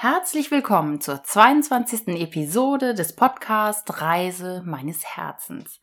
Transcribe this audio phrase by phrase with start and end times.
[0.00, 2.20] Herzlich willkommen zur 22.
[2.20, 5.80] Episode des Podcasts Reise meines Herzens.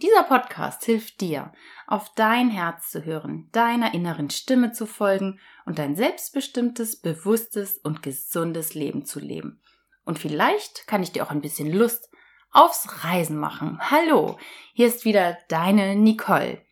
[0.00, 1.52] Dieser Podcast hilft dir,
[1.88, 8.04] auf dein Herz zu hören, deiner inneren Stimme zu folgen und ein selbstbestimmtes, bewusstes und
[8.04, 9.60] gesundes Leben zu leben.
[10.04, 12.08] Und vielleicht kann ich dir auch ein bisschen Lust
[12.52, 13.80] aufs Reisen machen.
[13.80, 14.38] Hallo,
[14.74, 16.62] hier ist wieder deine Nicole.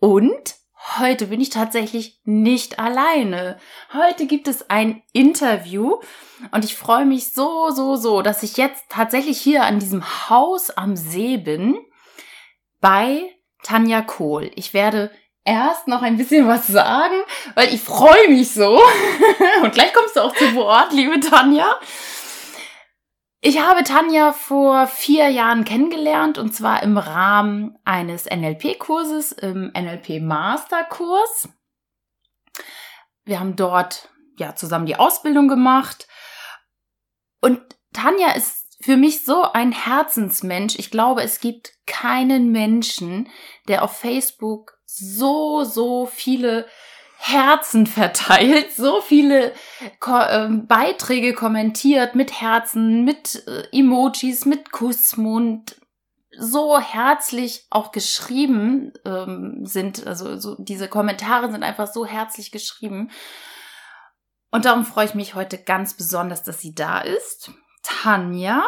[0.00, 0.56] Und
[0.98, 3.58] Heute bin ich tatsächlich nicht alleine.
[3.92, 5.98] Heute gibt es ein Interview
[6.52, 10.70] und ich freue mich so, so, so, dass ich jetzt tatsächlich hier an diesem Haus
[10.70, 11.78] am See bin
[12.80, 13.30] bei
[13.62, 14.50] Tanja Kohl.
[14.54, 15.10] Ich werde
[15.44, 17.16] erst noch ein bisschen was sagen,
[17.54, 18.80] weil ich freue mich so.
[19.62, 21.78] und gleich kommst du auch zu Wort, liebe Tanja.
[23.42, 31.48] Ich habe Tanja vor vier Jahren kennengelernt und zwar im Rahmen eines NLP-Kurses, im NLP-Masterkurs.
[33.24, 36.06] Wir haben dort ja zusammen die Ausbildung gemacht
[37.40, 37.62] und
[37.94, 40.78] Tanja ist für mich so ein Herzensmensch.
[40.78, 43.30] Ich glaube, es gibt keinen Menschen,
[43.68, 46.66] der auf Facebook so, so viele
[47.22, 49.52] Herzen verteilt, so viele
[50.00, 55.76] Ko äh, Beiträge kommentiert mit Herzen, mit äh, Emojis, mit Kussmund,
[56.38, 60.06] so herzlich auch geschrieben ähm, sind.
[60.06, 63.10] Also so, diese Kommentare sind einfach so herzlich geschrieben.
[64.50, 67.50] Und darum freue ich mich heute ganz besonders, dass sie da ist.
[67.82, 68.62] Tanja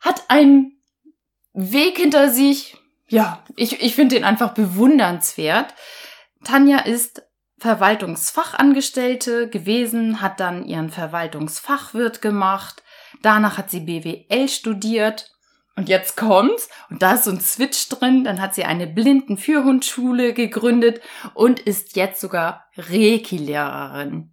[0.00, 0.80] hat einen
[1.52, 2.78] Weg hinter sich.
[3.06, 5.74] Ja, ich, ich finde den einfach bewundernswert.
[6.44, 7.22] Tanja ist
[7.58, 12.82] Verwaltungsfachangestellte gewesen, hat dann ihren Verwaltungsfachwirt gemacht,
[13.22, 15.32] danach hat sie BWL studiert
[15.74, 20.34] und jetzt kommt's und da ist so ein Switch drin, dann hat sie eine Blindenführhundschule
[20.34, 21.00] gegründet
[21.34, 24.32] und ist jetzt sogar Reiki-Lehrerin.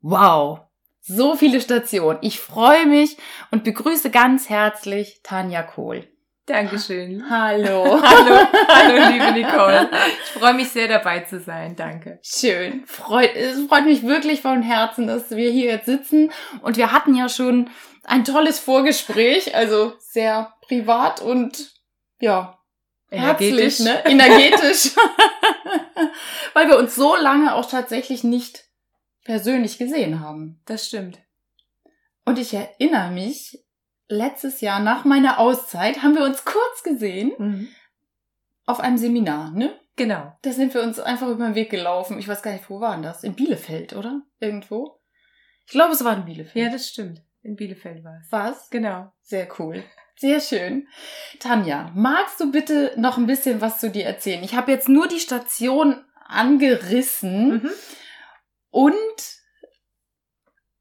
[0.00, 0.60] Wow,
[1.00, 2.18] so viele Stationen.
[2.22, 3.16] Ich freue mich
[3.52, 6.08] und begrüße ganz herzlich Tanja Kohl.
[6.46, 7.24] Dankeschön.
[7.30, 7.84] Hallo.
[8.02, 9.90] hallo, hallo, liebe Nicole.
[10.22, 11.74] Ich freue mich sehr dabei zu sein.
[11.74, 12.20] Danke.
[12.22, 12.86] Schön.
[12.86, 16.30] Freut, es freut mich wirklich von Herzen, dass wir hier jetzt sitzen.
[16.62, 17.68] Und wir hatten ja schon
[18.04, 21.72] ein tolles Vorgespräch, also sehr privat und
[22.20, 22.56] ja,
[23.10, 24.06] energetisch, herzlich, ne?
[24.06, 24.92] Energetisch.
[26.54, 28.64] Weil wir uns so lange auch tatsächlich nicht
[29.24, 30.60] persönlich gesehen haben.
[30.64, 31.18] Das stimmt.
[32.24, 33.65] Und ich erinnere mich,
[34.08, 37.68] letztes Jahr nach meiner Auszeit haben wir uns kurz gesehen mhm.
[38.64, 39.78] auf einem Seminar, ne?
[39.96, 40.36] Genau.
[40.42, 42.18] Da sind wir uns einfach über den Weg gelaufen.
[42.18, 43.24] Ich weiß gar nicht, wo waren das?
[43.24, 44.22] In Bielefeld, oder?
[44.40, 45.00] Irgendwo?
[45.64, 46.64] Ich glaube, es war in Bielefeld.
[46.64, 47.22] Ja, das stimmt.
[47.42, 48.30] In Bielefeld war es.
[48.30, 48.70] Was?
[48.70, 49.10] Genau.
[49.22, 49.82] Sehr cool.
[50.16, 50.86] Sehr schön.
[51.40, 54.42] Tanja, magst du bitte noch ein bisschen was zu dir erzählen?
[54.44, 57.70] Ich habe jetzt nur die Station angerissen mhm.
[58.70, 58.94] und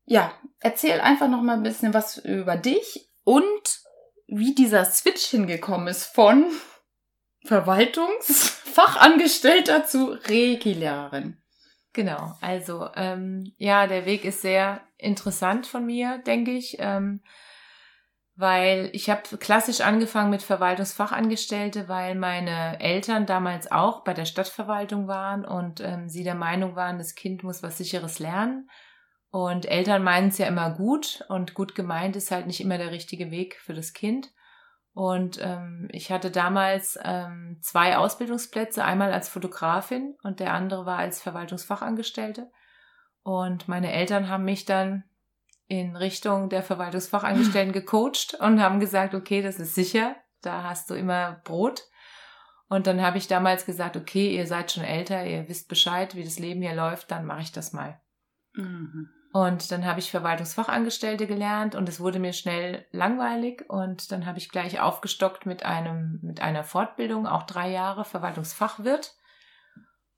[0.05, 3.81] ja, erzähl einfach noch mal ein bisschen was über dich und
[4.27, 6.45] wie dieser Switch hingekommen ist von
[7.43, 11.37] Verwaltungsfachangestellter zu Reiki-Lehrerin.
[11.93, 17.21] Genau, also ähm, ja, der Weg ist sehr interessant von mir, denke ich, ähm,
[18.35, 25.07] weil ich habe klassisch angefangen mit Verwaltungsfachangestellte, weil meine Eltern damals auch bei der Stadtverwaltung
[25.07, 28.69] waren und ähm, sie der Meinung waren, das Kind muss was Sicheres lernen
[29.35, 32.91] und Eltern meinen es ja immer gut und gut gemeint ist halt nicht immer der
[32.91, 34.31] richtige Weg für das Kind.
[34.93, 40.99] Und ähm, ich hatte damals ähm, zwei Ausbildungsplätze, einmal als Fotografin und der andere war
[40.99, 42.49] als Verwaltungsfachangestellte.
[43.23, 45.03] Und meine Eltern haben mich dann
[45.67, 50.93] in Richtung der Verwaltungsfachangestellten gecoacht und haben gesagt, okay, das ist sicher, da hast du
[50.93, 51.89] immer Brot.
[52.69, 56.23] Und dann habe ich damals gesagt, okay, ihr seid schon älter, ihr wisst Bescheid, wie
[56.23, 57.99] das Leben hier läuft, dann mache ich das mal.
[58.53, 59.09] Mhm.
[59.35, 64.37] Und dann habe ich Verwaltungsfachangestellte gelernt und es wurde mir schnell langweilig und dann habe
[64.37, 69.13] ich gleich aufgestockt mit einem, mit einer Fortbildung, auch drei Jahre Verwaltungsfachwirt.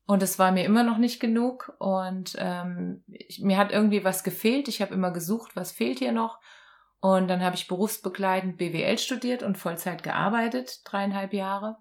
[0.06, 4.24] Und es war mir immer noch nicht genug und ähm, ich, mir hat irgendwie was
[4.24, 4.68] gefehlt.
[4.68, 6.38] Ich habe immer gesucht, was fehlt hier noch.
[7.00, 11.78] Und dann habe ich berufsbegleitend BWL studiert und Vollzeit gearbeitet, dreieinhalb Jahre.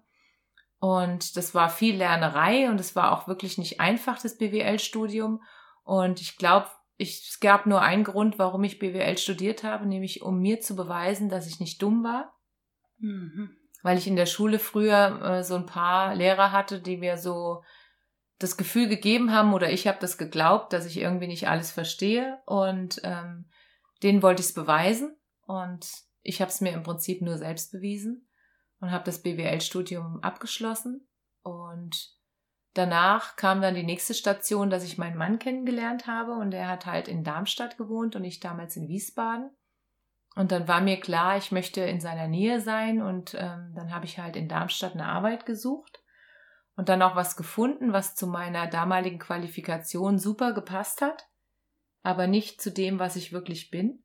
[0.79, 5.43] Und das war viel Lernerei und es war auch wirklich nicht einfach, das BWL-Studium.
[5.83, 6.67] Und ich glaube,
[6.97, 10.75] ich, es gab nur einen Grund, warum ich BWL studiert habe, nämlich um mir zu
[10.75, 12.35] beweisen, dass ich nicht dumm war.
[12.97, 13.55] Mhm.
[13.83, 17.63] Weil ich in der Schule früher äh, so ein paar Lehrer hatte, die mir so
[18.39, 22.39] das Gefühl gegeben haben oder ich habe das geglaubt, dass ich irgendwie nicht alles verstehe
[22.45, 23.45] und ähm,
[24.03, 25.15] denen wollte ich es beweisen
[25.45, 25.87] und
[26.21, 28.27] ich habe es mir im Prinzip nur selbst bewiesen
[28.79, 31.07] und habe das BWL-Studium abgeschlossen
[31.41, 32.16] und
[32.77, 36.85] danach kam dann die nächste Station, dass ich meinen Mann kennengelernt habe und er hat
[36.85, 39.49] halt in Darmstadt gewohnt und ich damals in Wiesbaden.
[40.35, 44.05] Und dann war mir klar, ich möchte in seiner Nähe sein und ähm, dann habe
[44.05, 45.99] ich halt in Darmstadt eine Arbeit gesucht
[46.75, 51.27] und dann auch was gefunden, was zu meiner damaligen Qualifikation super gepasst hat,
[52.03, 54.03] aber nicht zu dem, was ich wirklich bin.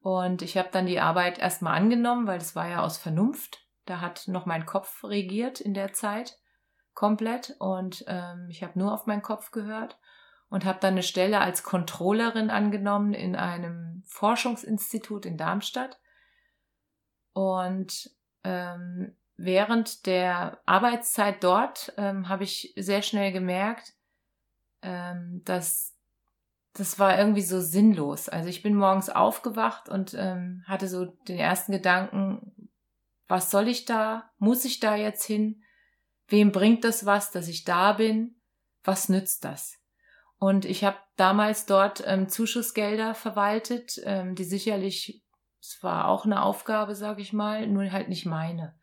[0.00, 3.66] Und ich habe dann die Arbeit erstmal angenommen, weil das war ja aus Vernunft.
[3.86, 6.38] Da hat noch mein Kopf regiert in der Zeit
[6.94, 9.98] komplett und ähm, ich habe nur auf meinen Kopf gehört
[10.48, 15.98] und habe dann eine Stelle als Controllerin angenommen in einem Forschungsinstitut in Darmstadt.
[17.32, 18.10] Und
[18.44, 23.94] ähm, während der Arbeitszeit dort ähm, habe ich sehr schnell gemerkt,
[24.82, 25.94] ähm, dass
[26.74, 28.28] das war irgendwie so sinnlos.
[28.28, 32.70] Also ich bin morgens aufgewacht und ähm, hatte so den ersten Gedanken,
[33.26, 34.30] was soll ich da?
[34.38, 35.63] Muss ich da jetzt hin?
[36.28, 38.40] Wem bringt das was, dass ich da bin?
[38.82, 39.78] Was nützt das?
[40.38, 45.22] Und ich habe damals dort ähm, Zuschussgelder verwaltet, ähm, die sicherlich,
[45.60, 48.78] es war auch eine Aufgabe, sage ich mal, nur halt nicht meine.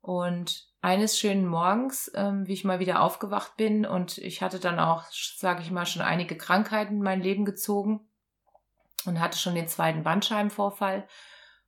[0.00, 4.78] Und eines schönen Morgens, ähm, wie ich mal wieder aufgewacht bin und ich hatte dann
[4.78, 8.08] auch, sage ich mal, schon einige Krankheiten in mein Leben gezogen
[9.04, 11.08] und hatte schon den zweiten Bandscheibenvorfall.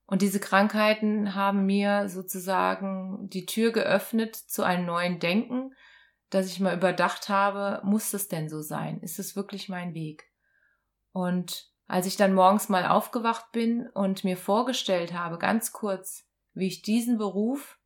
[0.08, 5.74] Und diese Krankheiten haben mir sozusagen die Tür geöffnet zu einem neuen Denken,
[6.30, 9.00] dass ich mal überdacht habe, muss das denn so sein?
[9.00, 10.24] Ist es wirklich mein Weg?
[11.12, 16.68] Und als ich dann morgens mal aufgewacht bin und mir vorgestellt habe, ganz kurz, wie
[16.68, 17.78] ich diesen Beruf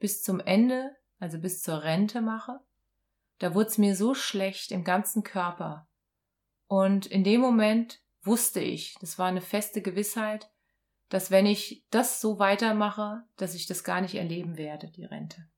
[0.00, 2.58] bis zum Ende, also bis zur Rente mache,
[3.38, 5.86] da wurde es mir so schlecht im ganzen Körper.
[6.66, 10.50] Und in dem Moment wusste ich, das war eine feste Gewissheit,
[11.08, 15.48] dass wenn ich das so weitermache, dass ich das gar nicht erleben werde, die Rente.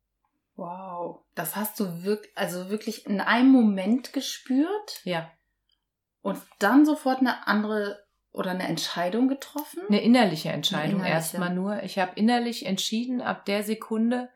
[0.56, 5.00] Wow, das hast du wirklich, also wirklich in einem Moment gespürt?
[5.05, 5.31] Ja.
[6.23, 9.81] Und dann sofort eine andere oder eine Entscheidung getroffen?
[9.88, 11.82] Eine innerliche Entscheidung erstmal nur.
[11.82, 14.29] Ich habe innerlich entschieden, ab der Sekunde,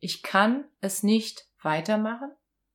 [0.00, 2.30] ich kann es nicht weitermachen,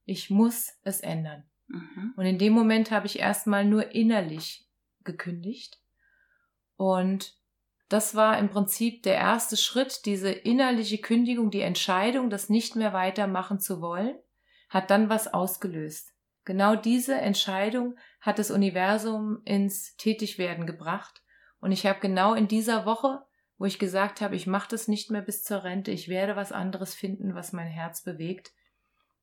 [0.05, 1.43] ich muss es ändern.
[1.67, 2.13] Mhm.
[2.15, 4.69] Und in dem Moment habe ich erstmal nur innerlich
[5.03, 5.79] gekündigt.
[6.75, 7.35] Und
[7.93, 12.91] das war im Prinzip der erste Schritt, diese innerliche Kündigung, die Entscheidung, das nicht mehr
[12.91, 14.17] weitermachen zu wollen,
[14.67, 16.11] hat dann was ausgelöst.
[16.43, 21.21] Genau diese Entscheidung hat das Universum ins Tätigwerden gebracht.
[21.59, 23.21] Und ich habe genau in dieser Woche,
[23.59, 26.51] wo ich gesagt habe, ich mache das nicht mehr bis zur Rente, ich werde was
[26.51, 28.53] anderes finden, was mein Herz bewegt.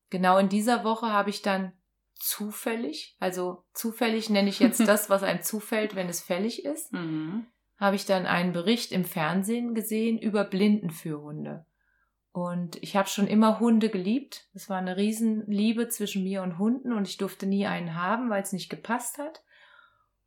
[0.09, 1.73] Genau in dieser Woche habe ich dann
[2.15, 7.47] zufällig, also zufällig nenne ich jetzt das, was einem zufällt, wenn es fällig ist, mhm.
[7.81, 11.65] Habe ich dann einen Bericht im Fernsehen gesehen über Blindenführhunde.
[12.31, 14.47] Und ich habe schon immer Hunde geliebt.
[14.53, 18.43] Es war eine Riesenliebe zwischen mir und Hunden und ich durfte nie einen haben, weil
[18.43, 19.41] es nicht gepasst hat.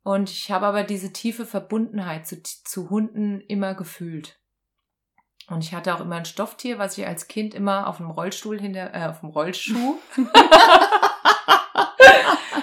[0.03, 4.37] Und ich habe aber diese tiefe Verbundenheit zu, zu Hunden immer gefühlt.
[5.47, 8.59] Und ich hatte auch immer ein Stofftier, was ich als Kind immer auf dem Rollstuhl
[8.59, 9.97] hinter, äh, auf dem Rollschuh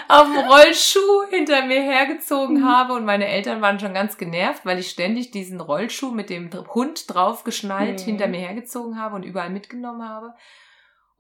[0.09, 4.79] auf dem Rollschuh hinter mir hergezogen habe und meine Eltern waren schon ganz genervt, weil
[4.79, 8.05] ich ständig diesen Rollschuh mit dem Hund drauf geschnallt mhm.
[8.05, 10.35] hinter mir hergezogen habe und überall mitgenommen habe.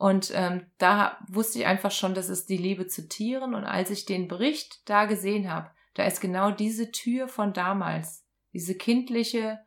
[0.02, 3.54] Und ähm, da wusste ich einfach schon, das ist die Liebe zu Tieren.
[3.54, 8.26] Und als ich den Bericht da gesehen habe, da ist genau diese Tür von damals,
[8.52, 9.60] diese kindliche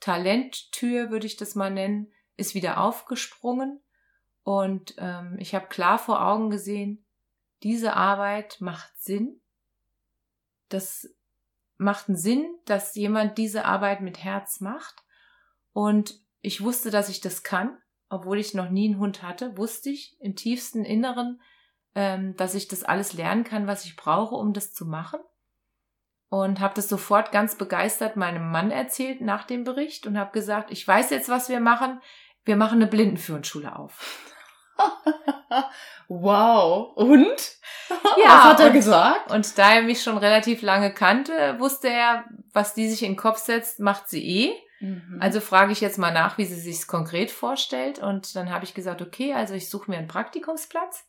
[0.00, 3.80] Talenttür, würde ich das mal nennen, ist wieder aufgesprungen.
[4.42, 7.04] Und ähm, ich habe klar vor Augen gesehen,
[7.62, 9.40] diese Arbeit macht Sinn.
[10.68, 11.08] Das
[11.76, 14.96] macht einen Sinn, dass jemand diese Arbeit mit Herz macht.
[15.72, 19.90] Und ich wusste, dass ich das kann, obwohl ich noch nie einen Hund hatte, wusste
[19.90, 21.40] ich im tiefsten Inneren,
[21.94, 25.20] ähm, dass ich das alles lernen kann, was ich brauche, um das zu machen.
[26.30, 30.70] Und habe das sofort ganz begeistert meinem Mann erzählt nach dem Bericht und habe gesagt,
[30.70, 32.00] ich weiß jetzt, was wir machen.
[32.44, 34.27] Wir machen eine Blindenführenschule auf.
[36.08, 36.96] wow.
[36.96, 37.56] Und?
[37.90, 39.30] Ja, was hat er und, gesagt?
[39.30, 43.16] Und da er mich schon relativ lange kannte, wusste er, was die sich in den
[43.16, 44.52] Kopf setzt, macht sie eh.
[44.80, 45.18] Mhm.
[45.20, 47.98] Also frage ich jetzt mal nach, wie sie sich konkret vorstellt.
[47.98, 51.04] Und dann habe ich gesagt, okay, also ich suche mir einen Praktikumsplatz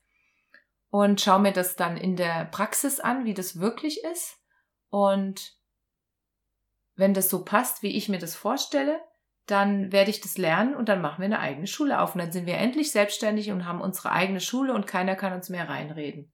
[0.90, 4.38] und schaue mir das dann in der Praxis an, wie das wirklich ist.
[4.90, 5.54] Und
[6.96, 9.00] wenn das so passt, wie ich mir das vorstelle,
[9.50, 12.16] dann werde ich das lernen und dann machen wir eine eigene Schule auf.
[12.16, 15.50] Und dann sind wir endlich selbstständig und haben unsere eigene Schule und keiner kann uns
[15.50, 16.32] mehr reinreden.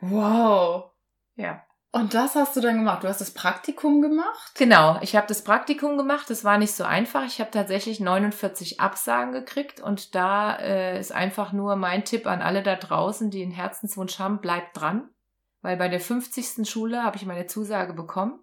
[0.00, 0.92] Wow.
[1.36, 1.64] Ja.
[1.90, 3.02] Und das hast du dann gemacht?
[3.02, 4.52] Du hast das Praktikum gemacht?
[4.54, 6.28] Genau, ich habe das Praktikum gemacht.
[6.28, 7.24] Das war nicht so einfach.
[7.24, 12.42] Ich habe tatsächlich 49 Absagen gekriegt und da äh, ist einfach nur mein Tipp an
[12.42, 15.08] alle da draußen, die einen Herzenswunsch haben, bleibt dran.
[15.62, 16.68] Weil bei der 50.
[16.68, 18.38] Schule habe ich meine Zusage bekommen.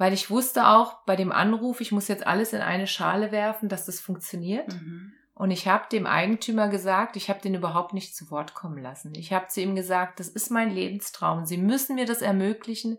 [0.00, 3.68] Weil ich wusste auch bei dem Anruf, ich muss jetzt alles in eine Schale werfen,
[3.68, 4.66] dass das funktioniert.
[4.72, 5.12] Mhm.
[5.34, 9.12] Und ich habe dem Eigentümer gesagt, ich habe den überhaupt nicht zu Wort kommen lassen.
[9.14, 11.44] Ich habe zu ihm gesagt, das ist mein Lebenstraum.
[11.44, 12.96] Sie müssen mir das ermöglichen.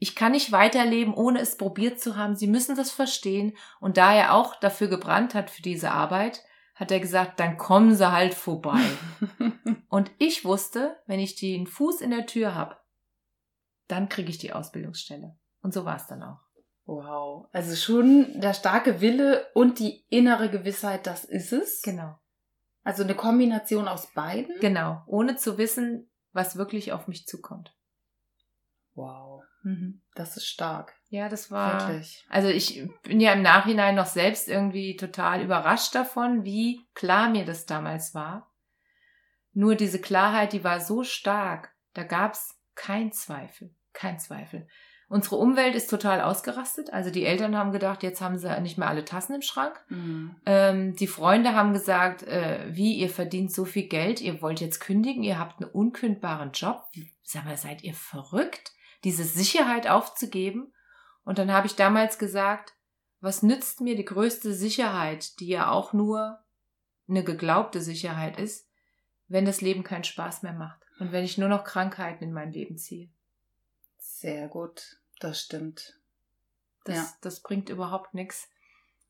[0.00, 2.34] Ich kann nicht weiterleben, ohne es probiert zu haben.
[2.34, 3.56] Sie müssen das verstehen.
[3.78, 6.42] Und da er auch dafür gebrannt hat für diese Arbeit,
[6.74, 8.80] hat er gesagt, dann kommen Sie halt vorbei.
[9.88, 12.76] Und ich wusste, wenn ich den Fuß in der Tür habe,
[13.86, 15.36] dann kriege ich die Ausbildungsstelle.
[15.64, 16.40] Und so war es dann auch.
[16.84, 17.48] Wow.
[17.52, 21.80] Also schon der starke Wille und die innere Gewissheit, das ist es.
[21.80, 22.18] Genau.
[22.82, 24.60] Also eine Kombination aus beiden.
[24.60, 25.02] Genau.
[25.06, 27.74] Ohne zu wissen, was wirklich auf mich zukommt.
[28.92, 29.42] Wow.
[29.62, 30.02] Mhm.
[30.14, 30.94] Das ist stark.
[31.08, 31.88] Ja, das war.
[31.88, 32.26] Wirklich.
[32.28, 37.46] Also ich bin ja im Nachhinein noch selbst irgendwie total überrascht davon, wie klar mir
[37.46, 38.52] das damals war.
[39.54, 44.68] Nur diese Klarheit, die war so stark, da gab's kein Zweifel, kein Zweifel.
[45.14, 46.92] Unsere Umwelt ist total ausgerastet.
[46.92, 49.80] Also die Eltern haben gedacht, jetzt haben sie nicht mehr alle Tassen im Schrank.
[49.88, 50.34] Mhm.
[50.44, 54.80] Ähm, die Freunde haben gesagt, äh, wie, ihr verdient so viel Geld, ihr wollt jetzt
[54.80, 56.90] kündigen, ihr habt einen unkündbaren Job.
[57.22, 58.72] Sag mal, seid ihr verrückt,
[59.04, 60.72] diese Sicherheit aufzugeben?
[61.24, 62.72] Und dann habe ich damals gesagt,
[63.20, 66.40] was nützt mir die größte Sicherheit, die ja auch nur
[67.08, 68.68] eine geglaubte Sicherheit ist,
[69.28, 72.50] wenn das Leben keinen Spaß mehr macht und wenn ich nur noch Krankheiten in mein
[72.50, 73.10] Leben ziehe.
[73.96, 75.03] Sehr gut.
[75.20, 75.94] Das stimmt.
[76.84, 77.06] Das, Ja.
[77.22, 78.48] das bringt überhaupt nichts.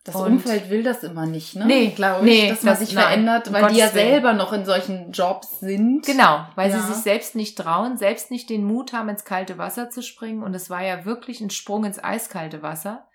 [0.05, 1.65] Das Und- Umfeld will das immer nicht, ne?
[1.65, 4.11] Nee, glaube nee, ich, dass man das- sich nein, verändert, weil die ja Gottes Willen.
[4.11, 6.05] selber noch in solchen Jobs sind.
[6.05, 6.79] Genau, weil Ja.
[6.79, 10.43] sie sich selbst nicht trauen, selbst nicht den Mut haben, ins kalte Wasser zu springen.
[10.43, 13.09] Und es war ja wirklich ein Sprung ins eiskalte Wasser.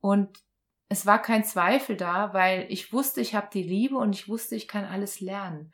[0.00, 0.36] Und
[0.88, 4.56] es war kein Zweifel da, weil ich wusste, ich habe die Liebe und ich wusste,
[4.56, 5.72] ich kann alles lernen.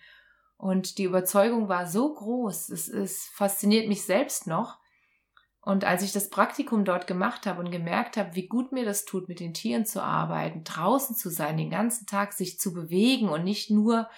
[0.58, 2.68] Und die Überzeugung war so groß.
[2.68, 4.77] Es, es fasziniert mich selbst noch.
[5.60, 9.04] Und als ich das Praktikum dort gemacht habe und gemerkt habe, wie gut mir das
[9.04, 13.28] tut, mit den Tieren zu arbeiten, draußen zu sein, den ganzen Tag sich zu bewegen
[13.28, 14.08] und nicht nur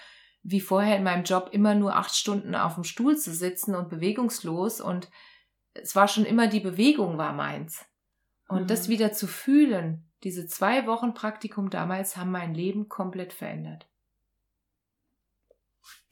[0.43, 3.89] wie vorher in meinem Job immer nur acht Stunden auf dem Stuhl zu sitzen und
[3.89, 5.09] bewegungslos und
[5.73, 7.85] es war schon immer die Bewegung war meins.
[8.47, 8.67] Und Mhm.
[8.67, 13.90] das wieder zu fühlen, diese zwei Wochen Praktikum damals haben mein Leben komplett verändert.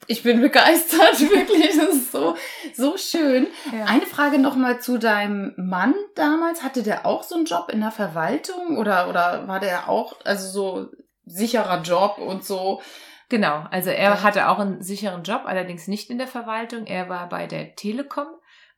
[0.06, 1.76] Ich bin begeistert, wirklich.
[1.76, 2.36] Das ist so,
[2.74, 3.46] so schön.
[3.72, 3.84] Ja.
[3.84, 6.62] Eine Frage nochmal zu deinem Mann damals.
[6.62, 10.48] Hatte der auch so einen Job in der Verwaltung oder, oder war der auch, also
[10.48, 10.88] so
[11.26, 12.80] sicherer Job und so?
[13.28, 16.86] Genau, also er hatte auch einen sicheren Job, allerdings nicht in der Verwaltung.
[16.86, 18.26] Er war bei der Telekom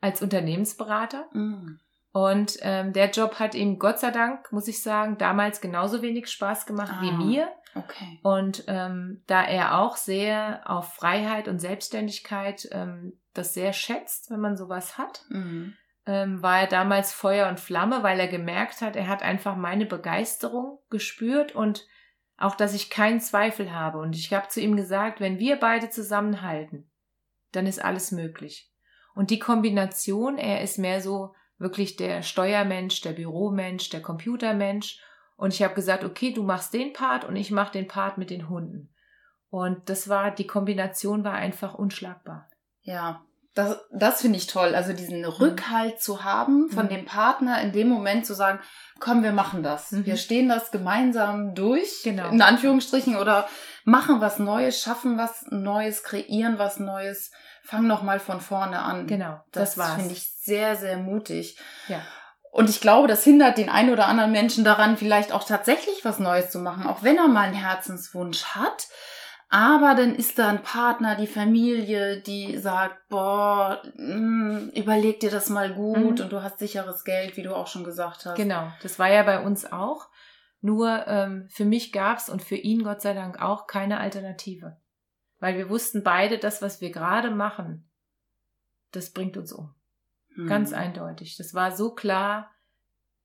[0.03, 1.27] als Unternehmensberater.
[1.33, 1.81] Mhm.
[2.13, 6.29] Und ähm, der Job hat ihm Gott sei Dank, muss ich sagen, damals genauso wenig
[6.29, 7.13] Spaß gemacht wie Ah.
[7.17, 7.49] mir.
[7.75, 8.21] Okay.
[8.23, 14.41] Und ähm, da er auch sehr auf Freiheit und Selbstständigkeit ähm, das sehr schätzt, wenn
[14.41, 15.75] man sowas hat, Mhm.
[16.07, 19.87] ähm, war er damals Feuer und Flamme, weil er gemerkt hat, er hat einfach meine
[19.87, 21.87] Begeisterung gespürt und
[22.37, 23.99] auch, dass ich keinen Zweifel habe.
[23.99, 26.91] Und ich habe zu ihm gesagt, wenn wir beide zusammenhalten,
[27.53, 28.71] dann ist alles möglich.
[29.15, 35.01] Und die Kombination, er ist mehr so wirklich der Steuermensch, der Büromensch, der Computermensch.
[35.43, 38.31] Und ich habe gesagt, okay, du machst den Part und ich mache den Part mit
[38.31, 38.95] den Hunden.
[39.51, 42.49] Und das war, die Kombination war einfach unschlagbar.
[42.83, 43.23] Ja,
[43.55, 44.77] das, das finde ich toll.
[44.77, 46.91] Also diesen Rückhalt zu haben von Mhm.
[46.91, 48.61] dem Partner in dem Moment zu sagen,
[49.01, 49.91] komm, wir machen das.
[49.91, 50.07] Mhm.
[50.07, 52.29] Wir stehen das gemeinsam durch, Genau.
[52.31, 53.49] in Anführungsstrichen, oder
[53.85, 57.33] machen was Neues, schaffen was Neues, kreieren was Neues,
[57.65, 59.09] fang noch mal von vorne an.
[59.09, 59.95] Genau, Das, das, war's.
[59.97, 61.59] finde ich sehr, sehr mutig.
[61.89, 62.01] Ja.
[62.53, 66.19] Und ich glaube, das hindert den einen oder anderen Menschen daran, vielleicht auch tatsächlich was
[66.19, 68.89] Neues zu machen, auch wenn er mal einen Herzenswunsch hat.
[69.49, 75.49] Aber dann ist da ein Partner, die Familie, die sagt, boah, mh, überleg dir das
[75.49, 76.07] mal gut Mhm.
[76.07, 78.37] und du hast sicheres Geld, wie du auch schon gesagt hast.
[78.37, 80.09] Genau, das war ja bei uns auch.
[80.61, 84.77] Nur ähm, für mich gab's und für ihn Gott sei Dank auch keine Alternative.
[85.41, 87.91] Weil wir wussten beide, das, was wir gerade machen,
[88.93, 89.75] das bringt uns um.
[90.35, 90.47] Hm.
[90.47, 91.37] Ganz eindeutig.
[91.37, 92.51] Das war so klar.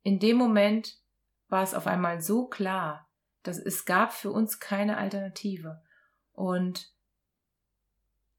[0.03, 0.97] In dem Moment
[1.49, 3.07] war es auf einmal so klar,
[3.43, 5.81] dass es gab für uns keine Alternative.
[6.33, 6.91] Und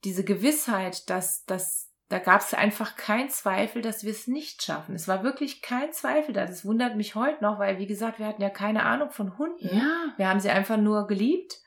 [0.04, 4.94] diese Gewissheit, dass, dass da gab es einfach keinen Zweifel, dass wir es nicht schaffen.
[4.94, 6.46] Es war wirklich kein Zweifel da.
[6.46, 9.68] Das wundert mich heute noch, weil, wie gesagt, wir hatten ja keine Ahnung von Hunden.
[9.76, 10.14] Ja.
[10.16, 11.58] Wir haben sie einfach nur geliebt.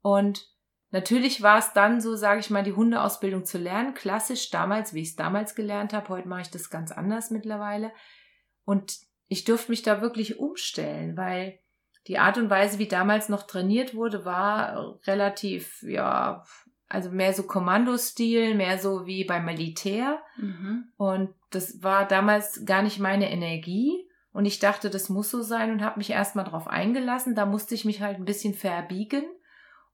[0.00, 0.48] Und
[0.90, 5.02] natürlich war es dann so, sage ich mal, die Hundeausbildung zu lernen, klassisch damals, wie
[5.02, 6.08] ich es damals gelernt habe.
[6.08, 7.92] Heute mache ich das ganz anders mittlerweile.
[8.64, 11.58] Und ich durfte mich da wirklich umstellen, weil
[12.06, 16.42] die Art und Weise, wie damals noch trainiert wurde, war relativ, ja,
[16.88, 20.18] also mehr so Kommandostil, mehr so wie beim Militär.
[20.38, 20.90] Mhm.
[20.96, 24.08] Und das war damals gar nicht meine Energie.
[24.32, 27.34] Und ich dachte, das muss so sein und habe mich erstmal drauf eingelassen.
[27.34, 29.24] Da musste ich mich halt ein bisschen verbiegen.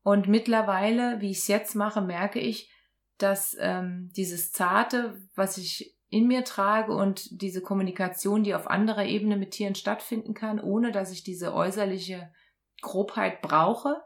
[0.05, 2.71] Und mittlerweile, wie ich es jetzt mache, merke ich,
[3.19, 9.07] dass ähm, dieses Zarte, was ich in mir trage und diese Kommunikation, die auf anderer
[9.07, 12.31] Ebene mit Tieren stattfinden kann, ohne dass ich diese äußerliche
[12.83, 14.03] Grobheit brauche,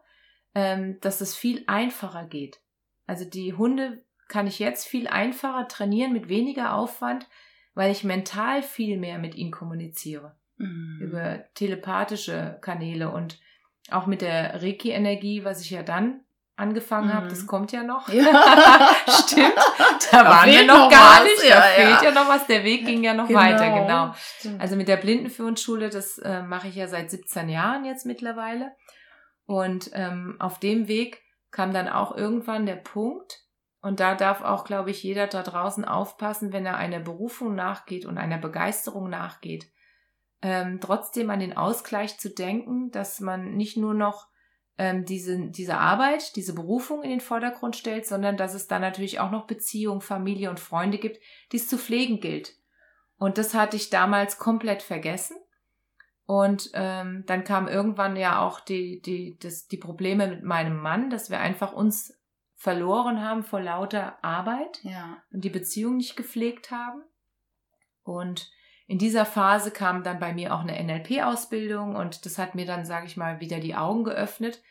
[0.54, 2.60] ähm, dass es viel einfacher geht.
[3.06, 7.26] Also die Hunde kann ich jetzt viel einfacher trainieren mit weniger Aufwand,
[7.74, 10.36] weil ich mental viel mehr mit ihnen kommuniziere.
[10.58, 10.98] Mhm.
[11.00, 13.40] Über telepathische Kanäle und
[13.90, 16.20] auch mit der Reiki-Energie, was ich ja dann
[16.56, 17.14] angefangen mhm.
[17.14, 18.08] habe, das kommt ja noch.
[18.08, 18.24] Ja.
[19.08, 19.54] Stimmt,
[20.10, 21.24] da, da waren wir noch gar was.
[21.24, 22.04] nicht, da ja, fehlt ja.
[22.04, 22.10] ja.
[22.10, 23.40] noch was, der Weg ging ja noch genau.
[23.40, 24.12] weiter, genau.
[24.38, 24.60] Stimmt.
[24.60, 28.72] Also mit der Blindenführungsschule, das äh, mache ich ja seit 17 Jahren jetzt mittlerweile.
[29.46, 33.48] Und ähm, auf dem Weg kam dann auch irgendwann der Punkt,
[33.80, 38.06] und da darf auch, glaube ich, jeder da draußen aufpassen, wenn er einer Berufung nachgeht
[38.06, 39.70] und einer Begeisterung nachgeht,
[40.42, 44.28] ähm, trotzdem an den Ausgleich zu denken, dass man nicht nur noch
[44.78, 49.18] ähm, diese, diese Arbeit, diese Berufung in den Vordergrund stellt, sondern dass es dann natürlich
[49.18, 51.20] auch noch Beziehung, Familie und Freunde gibt,
[51.52, 52.54] die es zu pflegen gilt.
[53.18, 55.36] Und das hatte ich damals komplett vergessen.
[56.24, 61.10] Und ähm, dann kam irgendwann ja auch die, die, das, die Probleme mit meinem Mann,
[61.10, 62.14] dass wir einfach uns
[62.54, 65.22] verloren haben vor lauter Arbeit ja.
[65.32, 67.02] und die Beziehung nicht gepflegt haben.
[68.02, 68.50] Und
[68.88, 72.86] in dieser Phase kam dann bei mir auch eine NLP-Ausbildung und das hat mir dann,
[72.86, 74.62] sage ich mal, wieder die Augen geöffnet,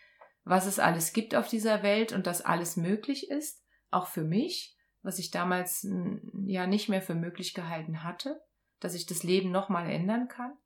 [0.43, 4.75] was es alles gibt auf dieser Welt und dass alles möglich ist, auch für mich,
[5.03, 5.87] was ich damals
[6.47, 8.41] ja nicht mehr für möglich gehalten hatte,
[8.79, 10.57] dass ich das Leben nochmal ändern kann.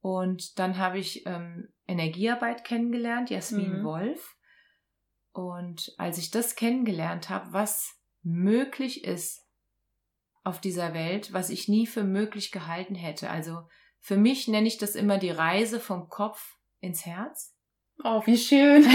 [0.00, 3.84] Und dann habe ich ähm, Energiearbeit kennengelernt, Jasmin mhm.
[3.84, 4.36] Wolf.
[5.32, 9.45] Und als ich das kennengelernt habe, was möglich ist
[10.46, 13.30] auf dieser Welt, was ich nie für möglich gehalten hätte.
[13.30, 13.62] Also
[13.98, 17.52] für mich nenne ich das immer die Reise vom Kopf ins Herz.
[18.04, 18.84] Oh, wie schön.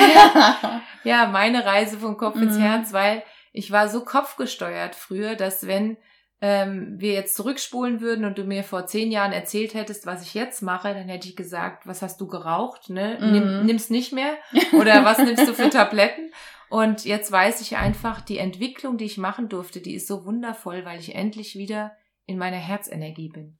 [1.03, 2.43] ja, meine Reise vom Kopf mhm.
[2.43, 5.97] ins Herz, weil ich war so kopfgesteuert früher, dass wenn
[6.39, 10.33] ähm, wir jetzt zurückspulen würden und du mir vor zehn Jahren erzählt hättest, was ich
[10.33, 12.89] jetzt mache, dann hätte ich gesagt, was hast du geraucht?
[12.89, 13.17] Ne?
[13.19, 13.31] Mhm.
[13.31, 14.37] Nimm, nimm's nicht mehr.
[14.71, 16.31] Oder was nimmst du für Tabletten?
[16.71, 20.85] Und jetzt weiß ich einfach, die Entwicklung, die ich machen durfte, die ist so wundervoll,
[20.85, 21.91] weil ich endlich wieder
[22.25, 23.59] in meiner Herzenergie bin.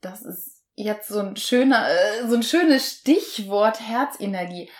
[0.00, 4.70] Das ist jetzt so ein schöner, äh, so ein schönes Stichwort Herzenergie.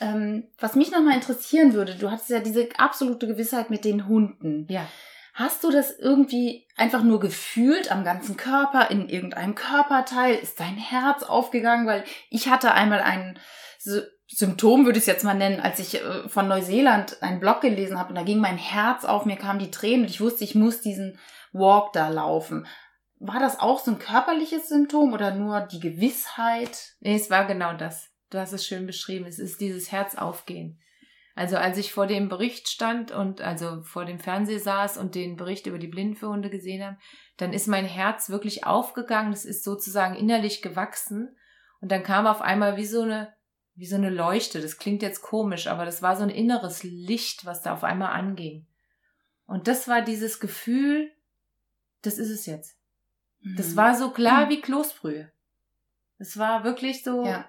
[0.00, 4.68] Ähm, was mich nochmal interessieren würde, du hattest ja diese absolute Gewissheit mit den Hunden.
[4.70, 4.86] Ja.
[5.34, 10.36] Hast du das irgendwie einfach nur gefühlt am ganzen Körper, in irgendeinem Körperteil?
[10.36, 11.88] Ist dein Herz aufgegangen?
[11.88, 13.36] Weil ich hatte einmal ein
[14.32, 17.98] Symptom, würde ich es jetzt mal nennen, als ich äh, von Neuseeland einen Blog gelesen
[17.98, 20.54] habe und da ging mein Herz auf, mir kamen die Tränen und ich wusste, ich
[20.54, 21.18] muss diesen
[21.52, 22.66] Walk da laufen.
[23.18, 26.94] War das auch so ein körperliches Symptom oder nur die Gewissheit?
[27.00, 28.08] Nee, es war genau das.
[28.30, 29.26] Du hast es schön beschrieben.
[29.26, 30.80] Es ist dieses Herzaufgehen.
[31.34, 35.36] Also als ich vor dem Bericht stand und also vor dem Fernseher saß und den
[35.36, 36.96] Bericht über die Blindenführhunde gesehen habe,
[37.36, 39.32] dann ist mein Herz wirklich aufgegangen.
[39.32, 41.36] Es ist sozusagen innerlich gewachsen.
[41.80, 43.32] Und dann kam auf einmal wie so eine,
[43.80, 44.60] wie so eine Leuchte.
[44.60, 48.12] Das klingt jetzt komisch, aber das war so ein inneres Licht, was da auf einmal
[48.12, 48.66] anging.
[49.46, 51.10] Und das war dieses Gefühl,
[52.02, 52.76] das ist es jetzt.
[53.56, 53.76] Das mhm.
[53.76, 54.50] war so klar mhm.
[54.50, 55.32] wie Kloßbrühe.
[56.18, 57.48] Es war wirklich so, ja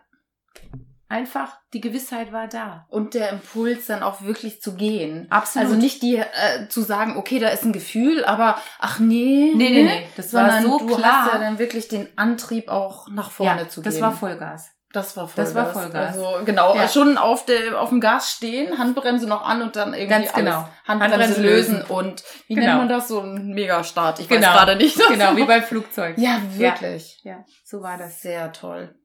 [1.11, 2.87] einfach die Gewissheit war da.
[2.89, 5.27] Und der Impuls dann auch wirklich zu gehen.
[5.29, 5.67] Absolut.
[5.67, 9.51] Also nicht die äh, zu sagen, okay, da ist ein Gefühl, aber ach nee.
[9.53, 10.07] Nee, nee, nee.
[10.15, 11.25] Das war so du klar.
[11.25, 13.91] hast ja dann wirklich den Antrieb auch nach vorne ja, zu gehen.
[13.91, 14.71] Das war Vollgas.
[14.93, 15.53] Das war Vollgas.
[15.53, 16.17] Das war Vollgas.
[16.17, 16.87] Also genau, ja.
[16.87, 20.67] schon auf, der, auf dem Gas stehen, Handbremse noch an und dann irgendwie Ganz genau.
[20.85, 21.81] Handbremse, Handbremse lösen.
[21.83, 22.67] und wie genau.
[22.67, 23.07] nennt man das?
[23.07, 24.19] So ein Megastart.
[24.19, 24.47] Ich genau.
[24.47, 24.99] weiß gerade nicht.
[25.11, 26.17] Genau, wie beim Flugzeug.
[26.17, 27.19] Ja, wirklich.
[27.23, 28.21] Ja, ja, so war das.
[28.21, 28.95] Sehr toll.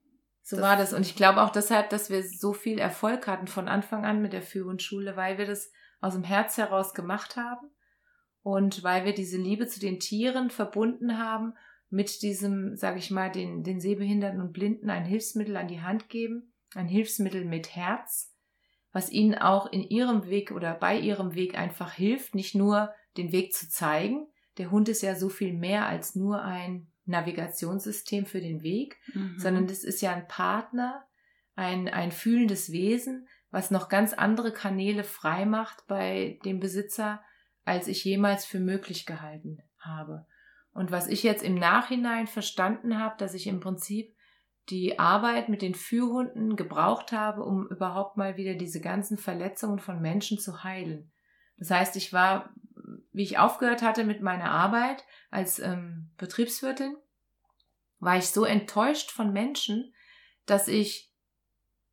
[0.42, 0.92] So das war das.
[0.92, 4.33] Und ich glaube auch deshalb, dass wir so viel Erfolg hatten von Anfang an mit
[4.33, 5.70] der Führungsschule, weil wir das
[6.01, 7.70] aus dem Herz heraus gemacht haben
[8.42, 11.55] und weil wir diese Liebe zu den Tieren verbunden haben
[11.90, 16.09] mit diesem, sage ich mal, den, den Sehbehinderten und Blinden ein Hilfsmittel an die Hand
[16.09, 18.35] geben, ein Hilfsmittel mit Herz,
[18.92, 23.33] was ihnen auch in ihrem Weg oder bei ihrem Weg einfach hilft, nicht nur den
[23.33, 24.27] Weg zu zeigen.
[24.59, 29.38] Der Hund ist ja so viel mehr als nur ein Navigationssystem für den Weg, mhm.
[29.38, 31.07] sondern das ist ja ein Partner,
[31.55, 37.22] ein, ein fühlendes Wesen, was noch ganz andere Kanäle frei macht bei dem Besitzer,
[37.64, 40.27] als ich jemals für möglich gehalten habe.
[40.77, 44.15] Und was ich jetzt im Nachhinein verstanden habe, dass ich im Prinzip
[44.69, 50.03] die Arbeit mit den Führhunden gebraucht habe, um überhaupt mal wieder diese ganzen Verletzungen von
[50.03, 51.11] Menschen zu heilen.
[51.57, 52.51] Das heißt, ich war,
[53.12, 56.95] wie ich aufgehört hatte mit meiner Arbeit als ähm, Betriebswirtin,
[57.99, 59.95] war ich so enttäuscht von Menschen,
[60.45, 61.11] dass ich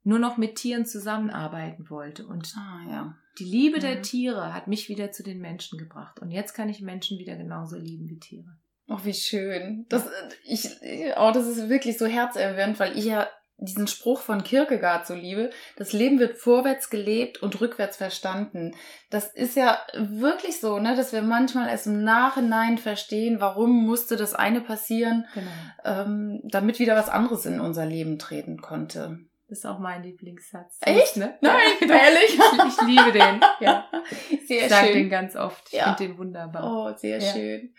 [0.04, 2.28] nur noch mit Tieren zusammenarbeiten wollte.
[2.28, 3.18] Und ah, ja.
[3.40, 3.82] die Liebe mhm.
[3.82, 6.20] Der Tiere hat mich wieder zu den Menschen gebracht.
[6.20, 8.58] Und jetzt kann ich Menschen wieder genauso lieben wie Tiere.
[8.90, 9.86] Oh, wie schön.
[9.90, 10.06] Das,
[10.44, 10.70] ich,
[11.18, 15.52] oh, das ist wirklich so herzerwärmend, weil ich ja diesen Spruch von Kierkegaard so liebe.
[15.78, 18.76] Das Leben wird vorwärts gelebt und rückwärts verstanden.
[19.10, 24.18] Das ist ja wirklich so, ne, dass wir manchmal erst im Nachhinein verstehen, warum musste
[24.18, 25.52] das eine passieren, Genau.
[25.86, 29.20] ähm, damit wieder was anderes in unser Leben treten konnte.
[29.48, 30.80] Das ist auch mein Lieblingssatz.
[30.82, 31.16] Echt?
[31.18, 31.38] Ne?
[31.42, 32.34] Nein, ja, ehrlich?
[32.38, 33.40] Ich, ich liebe den.
[33.60, 33.88] Ja.
[34.48, 35.68] Sehr Ich sage den ganz oft.
[35.68, 35.94] Ich Ja.
[35.94, 36.64] finde den wunderbar.
[36.94, 37.32] Oh, sehr Ja.
[37.32, 37.74] schön.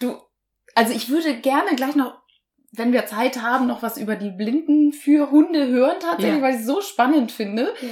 [0.00, 0.16] Du,
[0.74, 2.20] also ich würde gerne gleich noch,
[2.72, 6.42] wenn wir Zeit haben, noch was über die Blinden für Hunde hören tatsächlich, Ja.
[6.42, 7.74] weil ich es so spannend finde.
[7.80, 7.88] Ja.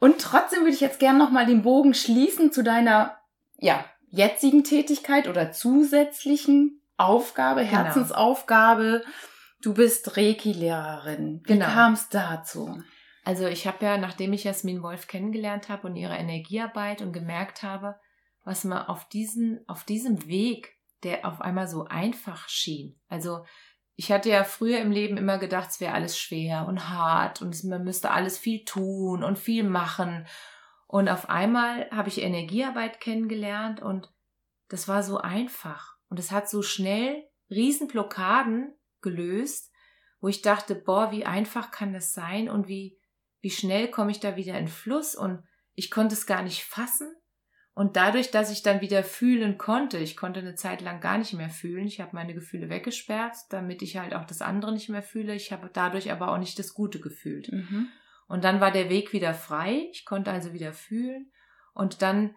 [0.00, 3.18] Und trotzdem würde ich jetzt gerne noch mal den Bogen schließen zu deiner,
[3.58, 7.72] ja, jetzigen Tätigkeit oder zusätzlichen Aufgabe, Genau.
[7.84, 9.02] Herzensaufgabe.
[9.60, 11.40] Du bist Reiki-Lehrerin.
[11.44, 11.66] Wie Genau.
[11.66, 12.80] kam es dazu?
[13.24, 17.62] Also ich habe ja, nachdem ich Jasmin Wolf kennengelernt habe und ihre Energiearbeit und gemerkt
[17.62, 17.98] habe,
[18.44, 20.73] was man auf diesen, auf diesem Weg,
[21.04, 22.98] der auf einmal so einfach schien.
[23.08, 23.44] Also
[23.96, 27.62] ich hatte ja früher im Leben immer gedacht, es wäre alles schwer und hart und
[27.64, 30.26] man müsste alles viel tun und viel machen.
[30.88, 34.12] Und auf einmal habe ich Energiearbeit kennengelernt und
[34.68, 35.96] das war so einfach.
[36.08, 39.70] Und es hat so schnell Riesenblockaden gelöst,
[40.20, 42.98] wo ich dachte, boah, wie einfach kann das sein und wie,
[43.40, 47.14] wie schnell komme ich da wieder in Fluss und ich konnte es gar nicht fassen.
[47.74, 51.32] Und dadurch, dass ich dann wieder fühlen konnte, ich konnte eine Zeit lang gar nicht
[51.32, 55.02] mehr fühlen, ich habe meine Gefühle weggesperrt, damit ich halt auch das andere nicht mehr
[55.02, 57.50] fühle, ich habe dadurch aber auch nicht das Gute gefühlt.
[57.50, 57.88] Mhm.
[58.28, 59.88] Und dann war der Weg wieder frei.
[59.92, 61.32] Ich konnte also wieder fühlen
[61.74, 62.34] und dann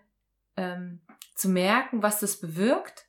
[0.55, 1.01] ähm,
[1.35, 3.05] zu merken, was das bewirkt.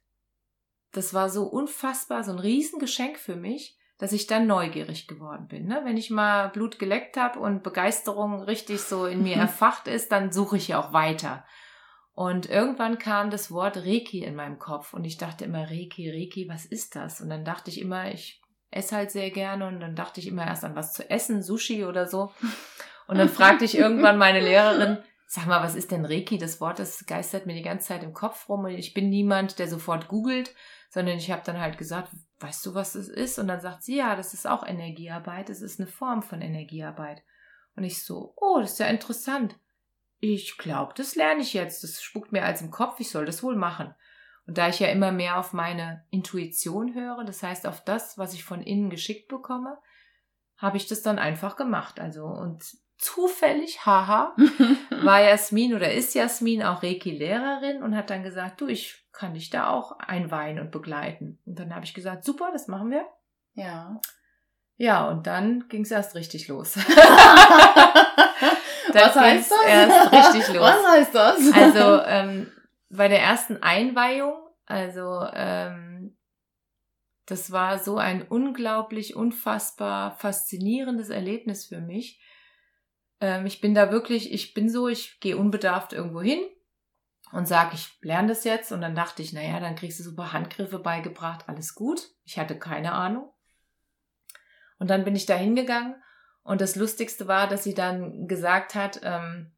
[0.93, 5.67] Das war so unfassbar, so ein Riesengeschenk für mich, dass ich dann neugierig geworden bin.
[5.67, 5.81] Ne?
[5.85, 10.31] Wenn ich mal Blut geleckt habe und Begeisterung richtig so in mir erfacht ist, dann
[10.31, 11.45] suche ich ja auch weiter.
[12.19, 16.49] Und irgendwann kam das Wort Reiki in meinem Kopf und ich dachte immer, Reiki, Reiki,
[16.49, 17.21] was ist das?
[17.21, 20.45] Und dann dachte ich immer, ich esse halt sehr gerne und dann dachte ich immer
[20.45, 22.33] erst an was zu essen, Sushi oder so.
[23.07, 26.39] Und dann fragte ich irgendwann meine Lehrerin, sag mal, was ist denn Reiki?
[26.39, 29.61] Das Wort, das geistert mir die ganze Zeit im Kopf rum und ich bin niemand,
[29.61, 30.53] der sofort googelt,
[30.91, 33.39] sondern ich habe dann halt gesagt, weißt du, was das ist?
[33.39, 37.23] Und dann sagt sie, ja, das ist auch Energiearbeit, das ist eine Form von Energiearbeit.
[37.77, 39.55] Und ich so, oh, das ist ja interessant.
[40.21, 41.85] Ich glaube, das lerne ich jetzt.
[41.85, 43.95] Das spuckt mir als im Kopf, ich soll das wohl machen.
[44.47, 48.33] Und da ich ja immer mehr auf meine Intuition höre, das heißt auf das, was
[48.33, 49.79] ich von innen geschickt bekomme,
[50.57, 52.01] habe ich das dann einfach gemacht.
[52.01, 52.65] Also und
[52.97, 54.35] zufällig, haha,
[55.03, 59.51] war Jasmin oder ist Jasmin auch Reiki-Lehrerin und hat dann gesagt, du, ich kann dich
[59.51, 61.39] da auch einweihen und begleiten.
[61.45, 63.07] Und dann habe ich gesagt, super, das machen wir.
[63.55, 64.01] Ja.
[64.77, 66.79] Ja, und dann ging es erst richtig los.
[68.95, 69.65] Was heißt das?
[69.67, 70.65] Erst richtig los.
[70.65, 71.53] Was heißt das?
[71.53, 72.53] Also ähm,
[72.91, 74.35] bei der ersten Einweihung,
[74.67, 76.17] also ähm,
[77.27, 82.23] das war so ein unglaublich, unfassbar faszinierendes Erlebnis für mich.
[83.21, 86.41] Ähm, ich bin da wirklich, ich bin so, ich gehe unbedarft irgendwo hin
[87.33, 88.73] und sage, ich lerne das jetzt.
[88.73, 92.09] Und dann dachte ich, naja, dann kriegst du super Handgriffe beigebracht, alles gut.
[92.25, 93.31] Ich hatte keine Ahnung.
[94.79, 95.97] Und dann bin ich da hingegangen
[96.49, 99.53] und das Lustigste war, dass sie dann gesagt hat, ähm,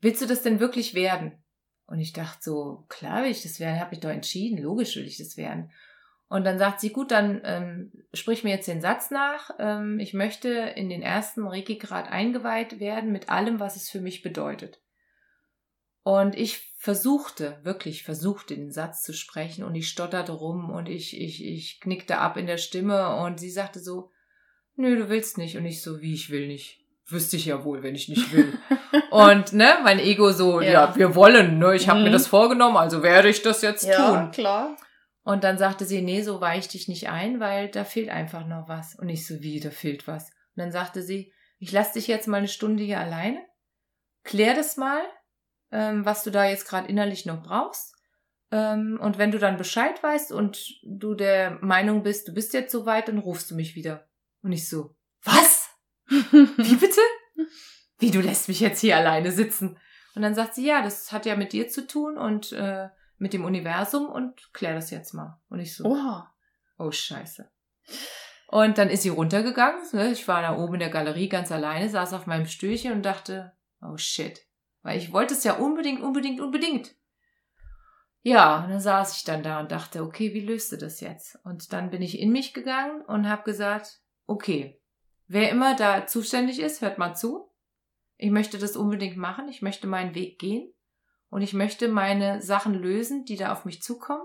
[0.00, 1.44] willst du das denn wirklich werden?
[1.84, 5.04] Und ich dachte so, klar will ich das werden, habe ich doch entschieden, logisch will
[5.04, 5.70] ich das werden.
[6.28, 9.50] Und dann sagt sie, gut, dann ähm, sprich mir jetzt den Satz nach.
[9.58, 14.22] Ähm, ich möchte in den ersten Reiki-Grad eingeweiht werden mit allem, was es für mich
[14.22, 14.80] bedeutet.
[16.02, 21.20] Und ich versuchte, wirklich versuchte, den Satz zu sprechen und ich stotterte rum und ich,
[21.20, 24.10] ich, ich knickte ab in der Stimme und sie sagte so,
[24.80, 25.56] nö, du willst nicht.
[25.56, 26.78] Und ich so, wie ich will nicht.
[27.06, 28.52] Wüsste ich ja wohl, wenn ich nicht will.
[29.10, 30.96] und ne, mein Ego so, ja, Ja.
[30.96, 32.04] wir wollen, ne, ich habe Mhm.
[32.06, 34.30] mir das vorgenommen, also werde ich das jetzt ja, tun.
[34.30, 34.76] klar.
[35.22, 38.68] Und dann sagte sie, nee, so weich dich nicht ein, weil da fehlt einfach noch
[38.68, 38.94] was.
[38.94, 40.24] Und ich so, wie, da fehlt was.
[40.56, 43.40] Und dann sagte sie, ich lasse dich jetzt mal eine Stunde hier alleine,
[44.24, 45.02] klär das mal,
[45.72, 47.94] ähm, was du da jetzt gerade innerlich noch brauchst.
[48.52, 52.72] Ähm, und wenn du dann Bescheid weißt und du der Meinung bist, du bist jetzt
[52.72, 54.08] soweit, dann rufst du mich wieder.
[54.42, 55.68] Und ich so, was?
[56.08, 57.00] Wie bitte?
[58.00, 59.78] wie du lässt mich jetzt hier alleine sitzen?
[60.14, 63.32] Und dann sagt sie, ja, das hat ja mit dir zu tun und äh, mit
[63.32, 65.40] dem Universum und klär das jetzt mal.
[65.48, 66.34] Und ich so, Oha.
[66.78, 67.48] oh scheiße.
[68.48, 69.80] Und dann ist sie runtergegangen.
[69.92, 70.10] Ne?
[70.10, 73.52] Ich war da oben in der Galerie ganz alleine, saß auf meinem Stühlchen und dachte,
[73.80, 74.40] oh shit.
[74.82, 76.96] Weil ich wollte es ja unbedingt, unbedingt, unbedingt.
[78.22, 81.38] Ja, und dann saß ich dann da und dachte, okay, wie löst du das jetzt?
[81.44, 84.80] Und dann bin ich in mich gegangen und habe gesagt, okay,
[85.26, 87.50] wer immer da zuständig ist, hört mal zu.
[88.16, 89.48] Ich möchte das unbedingt machen.
[89.48, 90.72] Ich möchte meinen Weg gehen.
[91.30, 94.22] Und ich möchte meine Sachen lösen, die da auf mich zukommen.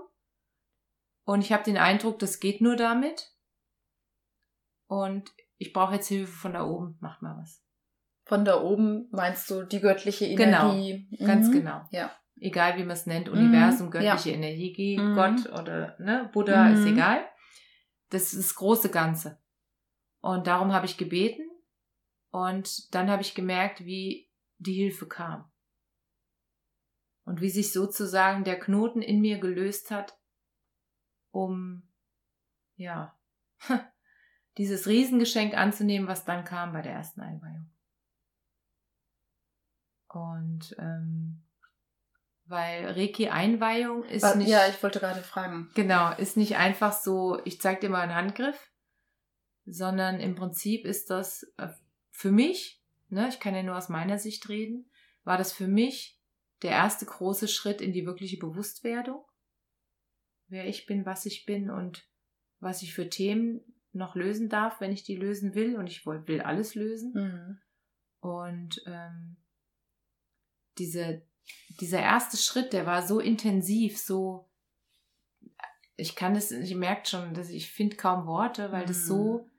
[1.24, 3.32] Und ich habe den Eindruck, das geht nur damit.
[4.86, 6.98] Und ich brauche jetzt Hilfe von da oben.
[7.00, 7.62] Macht mal was.
[8.24, 11.08] Von da oben meinst du die göttliche Genau, Energie?
[11.24, 11.52] Ganz Mhm.
[11.52, 11.82] genau.
[11.90, 12.10] Ja.
[12.38, 15.14] Egal wie man es nennt, Universum, Mhm, göttliche Energie, Mhm.
[15.14, 16.86] Gott oder ne, Buddha, ist Mhm.
[16.94, 17.24] egal.
[18.10, 19.40] Das ist das große Ganze.
[20.26, 21.48] Und darum habe ich gebeten.
[22.30, 25.50] Und dann habe ich gemerkt, wie die Hilfe kam.
[27.24, 30.18] Und wie sich sozusagen der Knoten in mir gelöst hat,
[31.30, 31.82] um,
[32.76, 33.18] ja,
[34.58, 37.70] dieses Riesengeschenk anzunehmen, was dann kam bei der ersten Einweihung.
[40.08, 41.42] Und ähm,
[42.46, 45.70] weil Reiki-Einweihung ist Wa- nicht, Ja, ich wollte gerade fragen.
[45.74, 48.70] genau, ist nicht einfach so, ich zeig dir mal einen Handgriff,
[49.66, 51.68] sondern im Prinzip ist das äh,
[52.10, 54.88] für mich, ne, ich kann ja nur aus meiner Sicht reden,
[55.24, 56.18] war das für mich
[56.62, 59.24] der erste große Schritt in die wirkliche Bewusstwerdung,
[60.48, 62.08] wer ich bin, was ich bin und
[62.60, 63.60] was ich für Themen
[63.92, 67.12] noch lösen darf, wenn ich die lösen will und ich will alles lösen.
[67.12, 67.58] Mhm.
[68.20, 69.36] Und ähm,
[70.78, 71.22] diese,
[71.80, 74.48] dieser erste Schritt, der war so intensiv, so,
[75.96, 79.06] ich kann es, ich merke schon, dass ich finde kaum Worte, weil das Mhm.
[79.06, 79.50] so,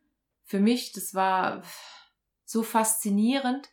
[0.48, 1.62] für mich, das war
[2.46, 3.70] so faszinierend,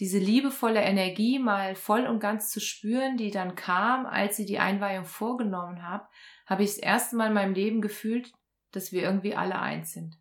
[0.00, 4.58] diese liebevolle Energie mal voll und ganz zu spüren, die dann kam, als sie die
[4.58, 6.06] Einweihung vorgenommen habe,
[6.46, 8.32] habe ich das erste Mal in meinem Leben gefühlt,
[8.72, 10.18] dass wir irgendwie alle eins sind.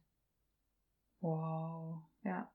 [1.19, 2.03] Wow.
[2.23, 2.51] Ja.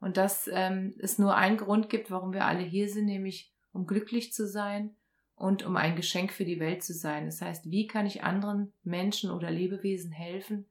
[0.00, 3.86] Und dass ähm, es nur einen Grund gibt, warum wir alle hier sind, nämlich um
[3.86, 4.96] glücklich zu sein
[5.34, 7.26] und um ein Geschenk für die Welt zu sein.
[7.26, 10.68] Das heißt, wie kann ich anderen Menschen oder Lebewesen helfen,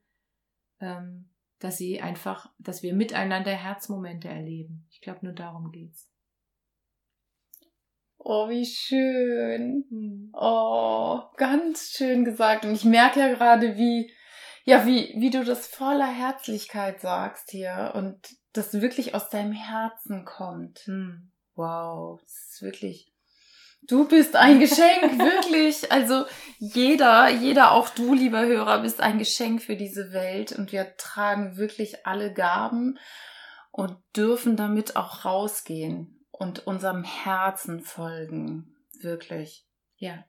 [0.80, 1.30] ähm,
[1.64, 4.86] dass sie einfach, dass wir miteinander Herzmomente erleben.
[4.90, 6.10] Ich glaube, nur darum geht's.
[8.18, 9.86] Oh, wie schön.
[9.88, 10.30] Hm.
[10.34, 12.66] Oh, ganz schön gesagt.
[12.66, 14.12] Und ich merke ja gerade, wie,
[14.64, 18.18] ja, wie, wie du das voller Herzlichkeit sagst hier und
[18.52, 20.80] das wirklich aus deinem Herzen kommt.
[20.80, 21.32] Hm.
[21.54, 23.13] Wow, das ist wirklich.
[23.86, 25.90] Du bist ein Geschenk, wirklich.
[25.92, 26.24] Also
[26.58, 31.56] jeder, jeder, auch du, lieber Hörer, bist ein Geschenk für diese Welt und wir tragen
[31.56, 32.98] wirklich alle Gaben
[33.70, 38.74] und dürfen damit auch rausgehen und unserem Herzen folgen.
[39.00, 39.66] Wirklich.
[39.96, 40.24] Ja.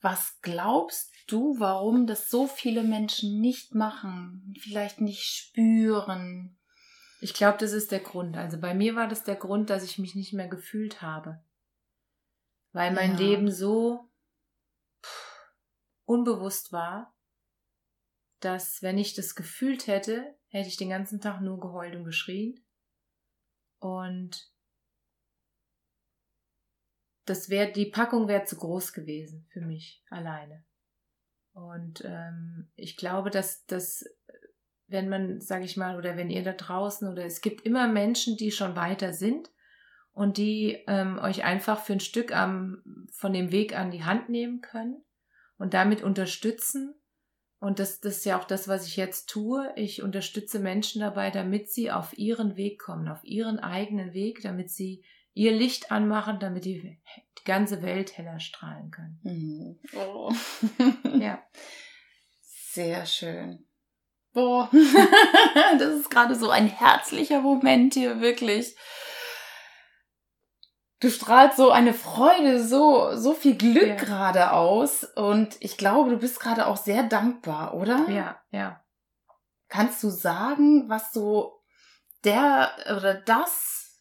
[0.00, 6.56] Was glaubst du, warum das so viele Menschen nicht machen, vielleicht nicht spüren?
[7.20, 8.36] Ich glaube, das ist der Grund.
[8.36, 11.40] Also bei mir war das der Grund, dass ich mich nicht mehr gefühlt habe.
[12.74, 13.18] Weil mein Ja.
[13.18, 14.10] Leben so
[15.02, 15.54] pff,
[16.04, 17.14] unbewusst war,
[18.40, 22.66] dass wenn ich das gefühlt hätte, hätte ich den ganzen Tag nur geheult und geschrien.
[23.78, 24.52] Und
[27.26, 30.64] das wäre, die Packung wäre zu groß gewesen für mich alleine.
[31.52, 34.04] Und ähm, ich glaube, dass das
[34.86, 38.36] wenn man, sage ich mal, oder wenn ihr da draußen oder es gibt immer Menschen,
[38.36, 39.50] die schon weiter sind
[40.14, 44.28] und die ähm, euch einfach für ein Stück am, von dem Weg an die Hand
[44.28, 45.04] nehmen können
[45.58, 46.94] und damit unterstützen.
[47.58, 49.72] Und das, das ist ja auch das, was ich jetzt tue.
[49.76, 54.70] Ich unterstütze Menschen dabei, damit sie auf ihren Weg kommen, auf ihren eigenen Weg, damit
[54.70, 57.00] sie ihr Licht anmachen, damit die,
[57.38, 59.18] die ganze Welt heller strahlen kann.
[59.22, 59.78] Mhm.
[59.96, 60.32] Oh.
[61.18, 61.42] Ja.
[62.42, 63.66] Sehr schön.
[64.32, 64.68] Boah,
[65.78, 68.74] das ist gerade so ein herzlicher Moment hier, wirklich.
[71.00, 73.94] Du strahlst so eine Freude, so, so viel Glück Ja.
[73.96, 75.04] gerade aus.
[75.04, 78.08] Und ich glaube, du bist gerade auch sehr dankbar, oder?
[78.08, 78.80] Ja, ja.
[79.68, 81.60] Kannst du sagen, was so
[82.24, 84.00] der oder das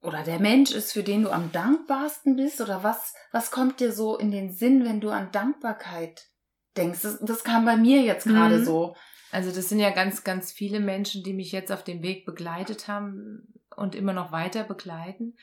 [0.00, 2.60] oder der Mensch ist, für den du am dankbarsten bist?
[2.60, 6.28] Oder was, was kommt dir so in den Sinn, wenn du an Dankbarkeit
[6.76, 7.00] denkst?
[7.02, 8.64] Das, das kam bei mir jetzt gerade Mhm.
[8.64, 8.96] so.
[9.32, 12.86] Also das sind ja ganz, ganz viele Menschen, die mich jetzt auf dem Weg begleitet
[12.86, 15.36] haben und immer noch weiter begleiten.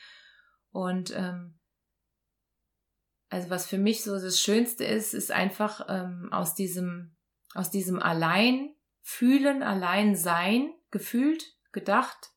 [0.72, 1.58] Und ähm,
[3.28, 7.16] also was für mich so das Schönste ist, ist einfach ähm, aus diesem,
[7.54, 12.30] aus diesem allein fühlen, allein sein, gefühlt, gedacht,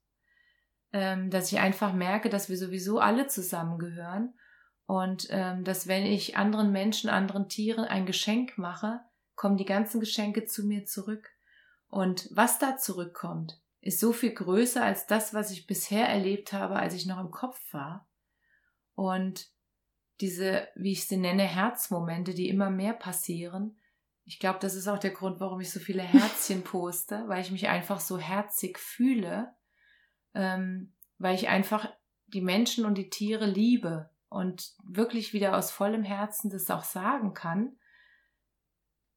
[0.93, 4.33] ähm, dass ich einfach merke, dass wir sowieso alle zusammengehören
[4.85, 9.01] und ähm, dass wenn ich anderen Menschen, anderen Tieren ein Geschenk mache,
[9.35, 11.29] kommen die ganzen Geschenke zu mir zurück.
[11.87, 16.75] Und was da zurückkommt, ist so viel größer als das, was ich bisher erlebt habe,
[16.77, 18.07] als ich noch im Kopf war.
[18.95, 19.49] Und
[20.21, 23.77] diese, wie ich sie nenne, Herzmomente, die immer mehr passieren,
[24.27, 27.51] ich glaube, das ist auch der Grund, warum ich so viele Herzchen poste, weil ich
[27.51, 29.53] mich einfach so herzig fühle,
[30.33, 31.89] ähm, weil ich einfach
[32.27, 37.33] die Menschen und die Tiere liebe und wirklich wieder aus vollem Herzen das auch sagen
[37.33, 37.77] kann,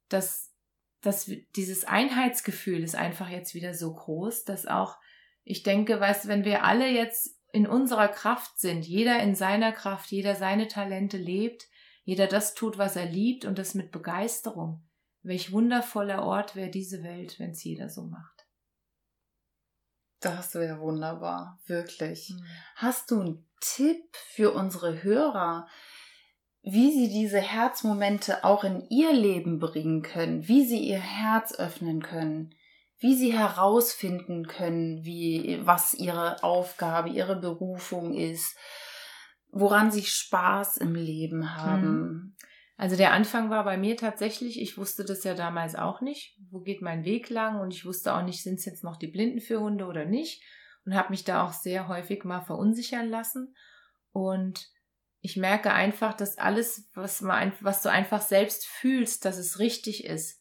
[0.09, 0.55] dass,
[1.01, 4.99] dass dieses Einheitsgefühl ist einfach jetzt wieder so groß, dass auch,
[5.45, 10.11] ich denke, weißt, wenn wir alle jetzt in unserer Kraft sind, jeder in seiner Kraft,
[10.11, 11.69] jeder seine Talente lebt,
[12.05, 14.83] jeder das tut, was er liebt und das mit Begeisterung,
[15.23, 18.47] Welch wundervoller Ort wäre diese Welt, wenn es jeder so macht.
[20.21, 22.31] Das wäre wunderbar, wirklich.
[22.31, 22.45] Mhm.
[22.77, 25.69] Hast du einen Tipp für unsere Hörer,
[26.63, 32.03] wie sie diese Herzmomente auch in ihr Leben bringen können, wie sie ihr Herz öffnen
[32.03, 32.55] können,
[32.99, 38.57] wie sie herausfinden können, wie was ihre Aufgabe, ihre Berufung ist,
[39.51, 42.01] woran sie Spaß im Leben haben.
[42.01, 42.37] Mhm.
[42.77, 46.61] Also der Anfang war bei mir tatsächlich, ich wusste das ja damals auch nicht, wo
[46.61, 49.41] geht mein Weg lang und ich wusste auch nicht, sind es jetzt noch die Blinden
[49.41, 50.43] für Hunde oder nicht
[50.85, 53.55] und habe mich da auch sehr häufig mal verunsichern lassen
[54.13, 54.69] und
[55.21, 60.05] ich merke einfach, dass alles, was, man, was du einfach selbst fühlst, dass es richtig
[60.05, 60.41] ist.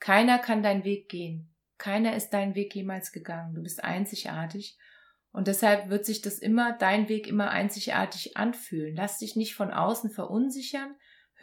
[0.00, 1.53] Keiner kann deinen Weg gehen.
[1.78, 3.54] Keiner ist deinen Weg jemals gegangen.
[3.54, 4.78] Du bist einzigartig.
[5.32, 8.94] Und deshalb wird sich das immer, dein Weg immer einzigartig anfühlen.
[8.94, 10.94] Lass dich nicht von außen verunsichern,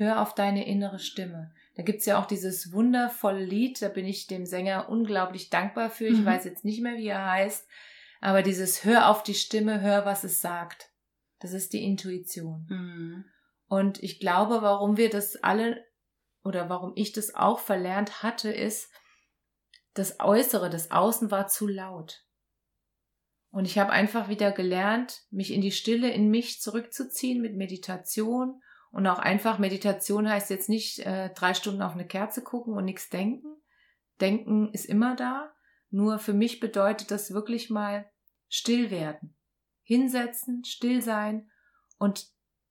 [0.02, 1.52] Hör auf deine innere Stimme.
[1.76, 6.08] Da gibt's ja auch dieses wundervolle Lied, da bin ich dem Sänger unglaublich dankbar für.
[6.08, 6.26] Ich mhm.
[6.26, 7.68] weiß jetzt nicht mehr, wie er heißt,
[8.20, 10.90] aber dieses Hör auf die Stimme, hör, was es sagt.
[11.40, 12.66] Das ist die Intuition.
[12.68, 13.26] Mhm.
[13.68, 15.86] Und ich glaube, warum wir das alle
[16.44, 18.92] oder warum ich das auch verlernt hatte, ist,
[19.94, 22.26] das Äußere, das Außen war zu laut.
[23.50, 28.62] Und ich habe einfach wieder gelernt, mich in die Stille, in mich zurückzuziehen mit Meditation
[28.92, 32.86] und auch einfach Meditation heißt jetzt nicht äh, drei Stunden auf eine Kerze gucken und
[32.86, 33.48] nichts denken.
[34.20, 35.52] Denken ist immer da.
[35.90, 38.10] Nur für mich bedeutet das wirklich mal
[38.48, 39.36] still werden.
[39.84, 41.50] Hinsetzen, still sein
[41.98, 42.28] und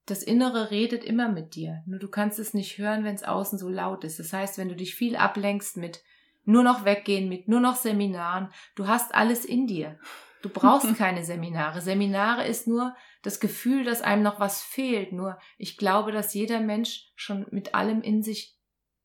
[0.07, 1.83] das Innere redet immer mit dir.
[1.87, 4.19] Nur du kannst es nicht hören, wenn es außen so laut ist.
[4.19, 6.03] Das heißt, wenn du dich viel ablenkst mit
[6.45, 9.99] nur noch weggehen, mit nur noch Seminaren, du hast alles in dir.
[10.43, 11.81] Du brauchst keine Seminare.
[11.81, 15.13] Seminare ist nur das Gefühl, dass einem noch was fehlt.
[15.13, 18.57] Nur ich glaube, dass jeder Mensch schon mit allem in sich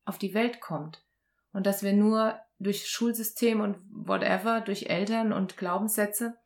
[0.04, 1.04] auf die Welt kommt.
[1.52, 6.36] Und dass wir nur durch Schulsystem und whatever, durch Eltern und Glaubenssätze,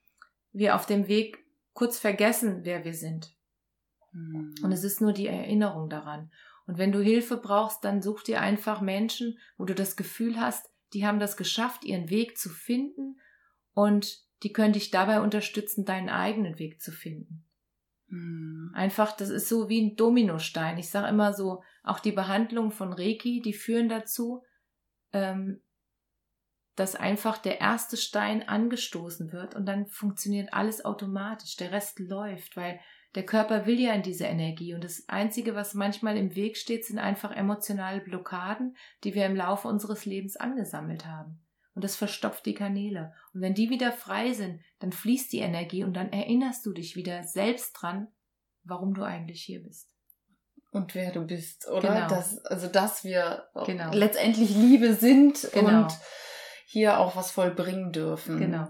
[0.53, 1.39] wir auf dem Weg
[1.73, 3.33] kurz vergessen, wer wir sind.
[4.13, 4.55] Mhm.
[4.63, 6.31] Und es ist nur die Erinnerung daran.
[6.67, 10.71] Und wenn du Hilfe brauchst, dann such dir einfach Menschen, wo du das Gefühl hast,
[10.93, 13.21] die haben das geschafft, ihren Weg zu finden
[13.75, 17.45] und die können dich dabei unterstützen, deinen eigenen Weg zu finden.
[18.09, 18.73] Hm.
[18.75, 20.79] Einfach, das ist so wie ein Dominostein.
[20.79, 24.43] Ich sage immer so, auch die Behandlung von Reiki, die führen dazu,
[25.13, 25.63] ähm,
[26.77, 31.57] dass einfach der erste Stein angestoßen wird und dann funktioniert alles automatisch.
[31.57, 32.81] Der Rest läuft, weil
[33.15, 36.85] der Körper will ja in diese Energie und das Einzige, was manchmal im Weg steht,
[36.85, 41.41] sind einfach emotionale Blockaden, die wir im Laufe unseres Lebens angesammelt haben
[41.75, 43.15] und das verstopft die Kanäle.
[43.33, 46.97] Und wenn die wieder frei sind, dann fließt die Energie und dann erinnerst du dich
[46.97, 48.09] wieder selbst dran,
[48.65, 49.89] warum du eigentlich hier bist.
[50.73, 51.95] Und wer du bist, oder?
[51.95, 52.09] Genau.
[52.09, 53.93] Dass, also, dass wir genau.
[53.93, 55.85] letztendlich Liebe sind genau.
[55.85, 55.99] und
[56.67, 58.39] hier auch was vollbringen dürfen.
[58.39, 58.69] Genau.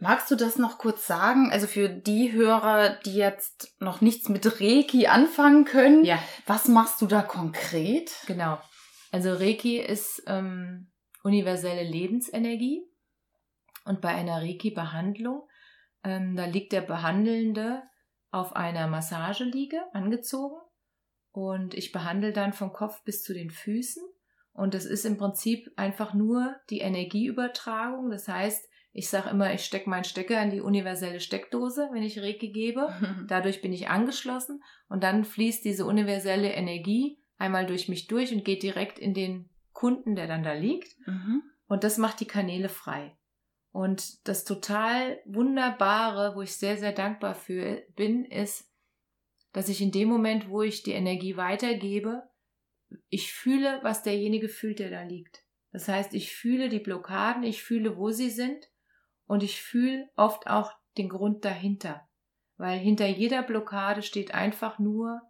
[0.00, 1.50] Magst du das noch kurz sagen?
[1.52, 6.18] Also für die Hörer, die jetzt noch nichts mit Reiki anfangen können, ja.
[6.46, 8.10] was machst du da konkret?
[8.26, 8.58] Genau.
[9.12, 10.90] Also Reiki ist ähm,
[11.22, 12.82] universelle Lebensenergie.
[13.84, 15.46] Und bei einer Reiki-Behandlung,
[16.04, 17.82] ähm, da liegt der Behandelnde
[18.30, 20.60] auf einer Massageliege angezogen
[21.32, 24.02] und ich behandle dann vom Kopf bis zu den Füßen.
[24.52, 28.10] Und das ist im Prinzip einfach nur die Energieübertragung.
[28.10, 32.18] Das heißt, ich sage immer, ich stecke meinen Stecker in die universelle Steckdose, wenn ich
[32.18, 32.92] Reiki gebe.
[33.28, 38.44] Dadurch bin ich angeschlossen und dann fließt diese universelle Energie einmal durch mich durch und
[38.44, 40.96] geht direkt in den Kunden, der dann da liegt.
[41.06, 41.42] Mhm.
[41.68, 43.16] Und das macht die Kanäle frei.
[43.72, 48.68] Und das total Wunderbare, wo ich sehr, sehr dankbar für bin, ist,
[49.52, 52.24] dass ich in dem Moment, wo ich die Energie weitergebe,
[53.08, 55.44] ich fühle, was derjenige fühlt, der da liegt.
[55.70, 58.69] Das heißt, ich fühle die Blockaden, ich fühle, wo sie sind
[59.30, 62.04] und ich fühle oft auch den Grund dahinter.
[62.56, 65.20] Weil hinter jeder Blockade steht einfach nur,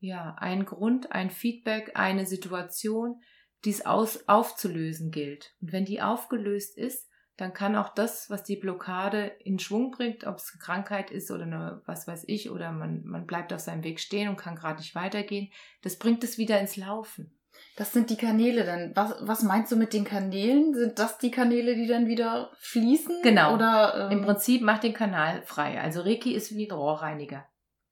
[0.00, 3.22] ja, ein Grund, ein Feedback, eine Situation,
[3.64, 5.54] die es aus, aufzulösen gilt.
[5.60, 10.26] Und wenn die aufgelöst ist, dann kann auch das, was die Blockade in Schwung bringt,
[10.26, 13.60] ob es eine Krankheit ist oder eine, was weiß ich, oder man, man bleibt auf
[13.60, 15.52] seinem Weg stehen und kann gerade nicht weitergehen,
[15.82, 17.33] das bringt es wieder ins Laufen.
[17.76, 18.92] Das sind die Kanäle dann.
[18.94, 20.74] Was, was meinst du mit den Kanälen?
[20.74, 23.22] Sind das die Kanäle, die dann wieder fließen?
[23.22, 23.54] Genau.
[23.54, 25.80] Oder, ähm Im Prinzip macht den Kanal frei.
[25.80, 27.44] Also Reiki ist wie ein Rohrreiniger.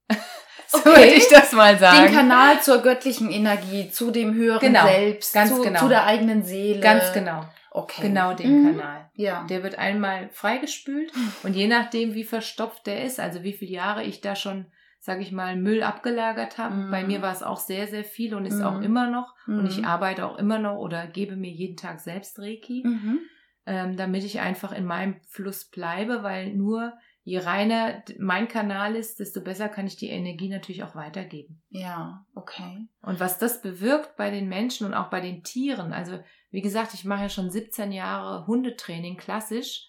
[0.68, 0.88] so okay.
[0.88, 2.06] würde ich das mal sagen.
[2.06, 4.86] Den Kanal zur göttlichen Energie, zu dem höheren genau.
[4.86, 5.80] Selbst, Ganz zu, genau.
[5.80, 6.80] zu der eigenen Seele.
[6.80, 7.44] Ganz genau.
[7.74, 8.02] Okay.
[8.02, 8.76] Genau den Mhm.
[8.76, 9.10] Kanal.
[9.14, 9.46] Ja.
[9.48, 11.10] Der wird einmal freigespült
[11.42, 14.66] und je nachdem, wie verstopft der ist, also wie viele Jahre ich da schon,
[15.04, 16.76] sage ich mal, Müll abgelagert habe.
[16.76, 16.90] Mhm.
[16.92, 18.64] Bei mir war es auch sehr, sehr viel und ist Mhm.
[18.64, 19.34] auch immer noch.
[19.48, 19.84] Und ich Mhm.
[19.84, 23.18] arbeite auch immer noch oder gebe mir jeden Tag selbst Reiki, Mhm.
[23.66, 26.92] ähm, damit ich einfach in meinem Fluss bleibe, weil nur
[27.24, 31.60] je reiner mein Kanal ist, desto besser kann ich die Energie natürlich auch weitergeben.
[31.70, 32.86] Ja, okay.
[33.00, 36.20] Und was das bewirkt bei den Menschen und auch bei den Tieren, also
[36.52, 39.88] wie gesagt, ich mache ja schon 17 Jahre Hundetraining klassisch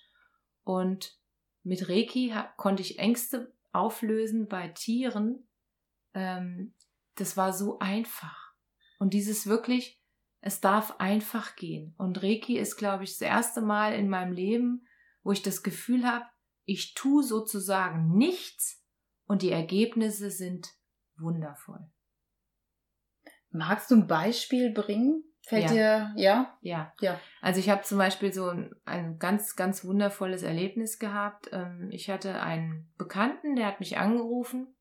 [0.64, 1.14] und
[1.64, 5.48] mit Reiki konnte ich Ängste auflösen bei Tieren.
[6.14, 6.74] Ähm,
[7.16, 8.54] das war so einfach.
[9.00, 10.02] Und dieses wirklich,
[10.40, 11.94] es darf einfach gehen.
[11.98, 14.88] Und Reiki ist, glaube ich, das erste Mal in meinem Leben,
[15.24, 16.26] wo ich das Gefühl habe,
[16.66, 18.84] ich tue sozusagen nichts
[19.26, 20.70] und die Ergebnisse sind
[21.18, 21.90] wundervoll.
[23.50, 25.24] Magst du ein Beispiel bringen?
[25.46, 26.58] Fällt dir, ja?
[26.62, 26.94] Ja.
[27.02, 27.20] Ja.
[27.42, 31.50] Also ich habe zum Beispiel so ein, ein ganz, ganz wundervolles Erlebnis gehabt.
[31.52, 34.74] Ähm, Ich hatte einen Bekannten, der hat mich angerufen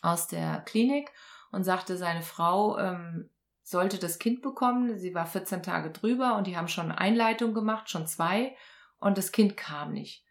[0.00, 1.10] aus der Klinik
[1.50, 3.30] und sagte, seine Frau ähm,
[3.62, 4.98] sollte das Kind bekommen.
[4.98, 8.56] Sie war 14 Tage drüber und die haben schon Einleitung gemacht, schon zwei,
[9.00, 10.24] und das Kind kam nicht.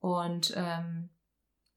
[0.00, 1.10] Und ähm,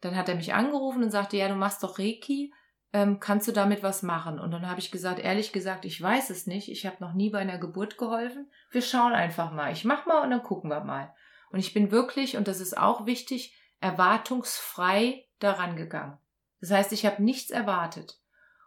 [0.01, 2.53] dann hat er mich angerufen und sagte, ja, du machst doch Reiki,
[2.93, 4.39] ähm, kannst du damit was machen?
[4.39, 6.69] Und dann habe ich gesagt, ehrlich gesagt, ich weiß es nicht.
[6.69, 8.49] Ich habe noch nie bei einer Geburt geholfen.
[8.71, 9.71] Wir schauen einfach mal.
[9.71, 11.13] Ich mach mal und dann gucken wir mal.
[11.51, 16.17] Und ich bin wirklich, und das ist auch wichtig, erwartungsfrei daran gegangen.
[16.61, 18.19] Das heißt, ich habe nichts erwartet.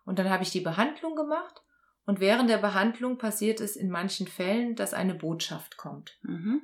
[0.04, 1.62] Und dann habe ich die Behandlung gemacht
[2.04, 6.18] und während der Behandlung passiert es in manchen Fällen, dass eine Botschaft kommt.
[6.22, 6.62] Mhm.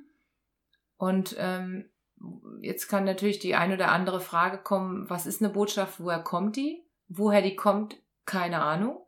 [0.97, 1.91] Und ähm,
[2.61, 6.57] jetzt kann natürlich die ein oder andere Frage kommen, was ist eine Botschaft, woher kommt
[6.57, 6.83] die?
[7.09, 7.97] Woher die kommt,
[8.27, 9.05] keine Ahnung.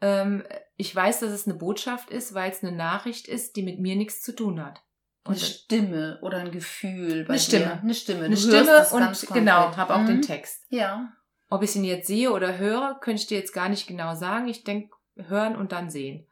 [0.00, 0.42] Ähm,
[0.76, 3.94] ich weiß, dass es eine Botschaft ist, weil es eine Nachricht ist, die mit mir
[3.96, 4.82] nichts zu tun hat.
[5.24, 7.64] Eine Und Stimme oder ein Gefühl bei Eine Stimme.
[7.66, 7.80] dir.
[7.80, 8.24] Eine Stimme.
[8.24, 10.06] eine Du Stimme hörst es und genau, habe auch Mhm.
[10.08, 10.64] den Text.
[10.70, 11.12] Ja.
[11.48, 14.48] Ob ich ihn jetzt sehe oder höre, könnte ich dir jetzt gar nicht genau sagen.
[14.48, 16.26] Ich denke, hören und dann sehen,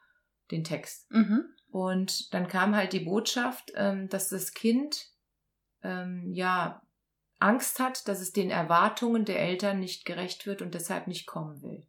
[0.51, 1.09] den Text.
[1.13, 1.45] Mhm.
[1.71, 5.07] Und dann kam halt die Botschaft, ähm, dass das Kind
[5.85, 6.83] ähm, ja
[7.41, 11.63] Angst hat, dass es den Erwartungen der Eltern nicht gerecht wird und deshalb nicht kommen
[11.63, 11.87] will.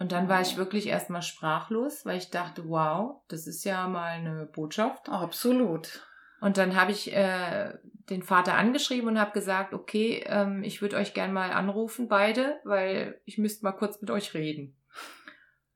[0.00, 4.12] Und dann war ich wirklich erstmal sprachlos, weil ich dachte, wow, das ist ja mal
[4.12, 5.08] eine Botschaft.
[5.08, 6.06] Absolut.
[6.40, 7.74] Und dann habe ich äh,
[8.08, 12.60] den Vater angeschrieben und habe gesagt, okay, ähm, ich würde euch gern mal anrufen, beide,
[12.64, 14.76] weil ich müsste mal kurz mit euch reden.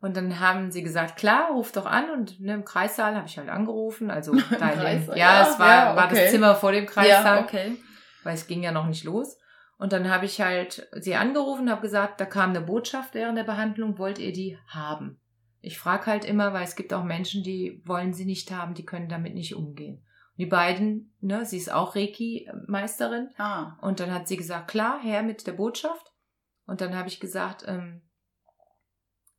[0.01, 2.11] Und dann haben sie gesagt, klar, ruf doch an.
[2.11, 4.11] Und ne, im Kreissaal habe ich halt angerufen.
[4.11, 6.23] Also da in dem, ja, ja, es war, ja, war okay.
[6.23, 7.77] das Zimmer vor dem Kreissaal, Ja, okay.
[8.25, 9.39] Weil es ging ja noch nicht los.
[9.79, 13.37] Und dann habe ich halt sie angerufen und habe gesagt, da kam eine Botschaft während
[13.37, 15.21] der Behandlung, wollt ihr die haben?
[15.61, 18.85] Ich frage halt immer, weil es gibt auch Menschen, die wollen sie nicht haben, die
[18.85, 19.97] können damit nicht umgehen.
[19.97, 23.31] Und die beiden, ne, sie ist auch Reiki-Meisterin.
[23.37, 23.77] Ah.
[23.81, 26.13] Und dann hat sie gesagt, klar, her mit der Botschaft.
[26.67, 28.03] Und dann habe ich gesagt, ähm,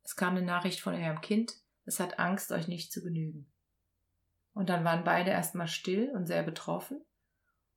[0.02, 1.54] es kam eine Nachricht von eurem Kind,
[1.84, 3.50] es hat Angst, euch nicht zu genügen.
[4.52, 7.02] Und dann waren beide erstmal still und sehr betroffen.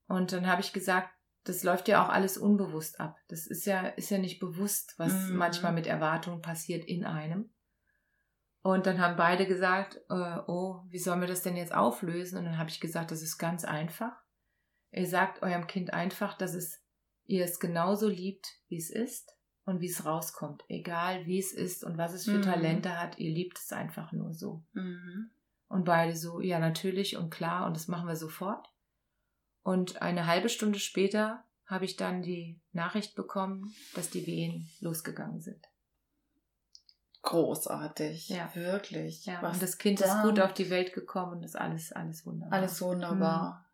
[0.07, 1.09] Und dann habe ich gesagt,
[1.43, 3.17] das läuft ja auch alles unbewusst ab.
[3.29, 5.37] Das ist ja, ist ja nicht bewusst, was Mhm.
[5.37, 7.49] manchmal mit Erwartungen passiert in einem.
[8.61, 12.37] Und dann haben beide gesagt, äh, oh, wie sollen wir das denn jetzt auflösen?
[12.37, 14.13] Und dann habe ich gesagt, das ist ganz einfach.
[14.91, 16.83] Ihr sagt eurem Kind einfach, dass es
[17.25, 19.35] ihr es genauso liebt, wie es ist
[19.65, 20.63] und wie es rauskommt.
[20.69, 22.41] Egal wie es ist und was es für Mhm.
[22.43, 24.63] Talente hat, ihr liebt es einfach nur so.
[24.73, 25.29] Mhm.
[25.67, 28.69] Und beide so, ja, natürlich und klar, und das machen wir sofort.
[29.67, 35.41] Und eine halbe Stunde später habe ich dann die Nachricht bekommen, dass die Wehen losgegangen
[35.41, 35.61] sind.
[37.21, 38.29] Großartig.
[38.29, 38.49] Ja.
[38.55, 39.25] Wirklich.
[39.25, 41.91] Ja, Was und das Kind da- ist gut auf die Welt gekommen und ist alles,
[41.91, 42.57] alles wunderbar.
[42.57, 43.66] Alles wunderbar.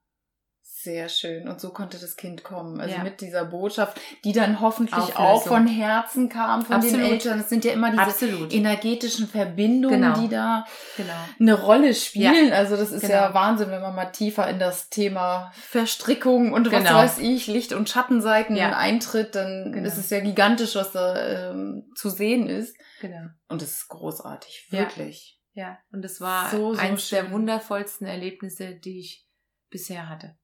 [0.66, 1.48] Sehr schön.
[1.48, 2.80] Und so konnte das Kind kommen.
[2.82, 3.04] Also Ja.
[3.04, 5.26] mit dieser Botschaft, die dann hoffentlich Auflösung.
[5.26, 7.10] auch von Herzen kam, von den Absolut.
[7.12, 7.40] Eltern.
[7.40, 8.54] Es sind ja immer diese Absolut.
[8.54, 10.20] energetischen Verbindungen, Genau.
[10.20, 10.66] die da
[10.98, 11.14] Genau.
[11.40, 12.52] eine Rolle spielen.
[12.52, 13.14] Also das ist Genau.
[13.14, 16.96] ja Wahnsinn, wenn man mal tiefer in das Thema Verstrickung und was Genau.
[16.96, 18.76] weiß ich, Licht- und Schattenseiten Ja.
[18.78, 19.88] eintritt, dann Genau.
[19.88, 22.76] ist es ja gigantisch, was da ähm, zu sehen ist.
[23.02, 23.28] Genau.
[23.48, 24.80] Und es ist großartig, Ja.
[24.80, 25.40] wirklich.
[25.54, 27.20] Ja, und das war So, so eins schön.
[27.26, 29.28] der wundervollsten Erlebnisse, die ich
[29.70, 30.36] bisher hatte.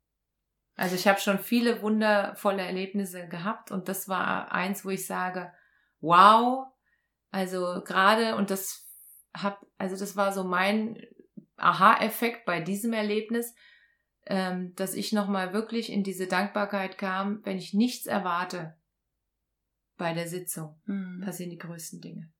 [0.79, 5.51] Also ich habe schon viele wundervolle Erlebnisse gehabt und das war eins, wo ich sage,
[5.99, 6.67] wow,
[7.31, 8.87] also gerade und das
[9.35, 11.05] hab, also das war so mein
[11.57, 13.53] Aha-Effekt bei diesem Erlebnis,
[14.25, 18.77] ähm, dass ich nochmal wirklich in diese Dankbarkeit kam, wenn ich nichts erwarte
[19.97, 21.19] bei der Sitzung, Mhm.
[21.25, 22.31] passieren die größten Dinge.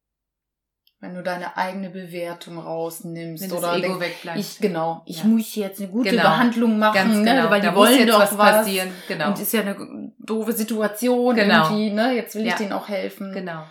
[1.01, 4.39] Wenn du deine eigene Bewertung rausnimmst Wenn das oder Ego denkst, wegbleibt.
[4.39, 5.25] ich genau, ich Ja.
[5.29, 6.23] muss jetzt eine gute Genau.
[6.23, 7.49] Behandlung machen, ne, genau.
[7.49, 8.51] weil da die wollen doch was was.
[8.57, 8.91] passieren.
[9.07, 9.27] Genau.
[9.29, 11.63] Und ist ja eine doofe Situation Genau.
[11.69, 12.13] irgendwie, ne?
[12.13, 12.57] Jetzt will ich Ja.
[12.57, 13.31] denen auch helfen.
[13.31, 13.63] genau.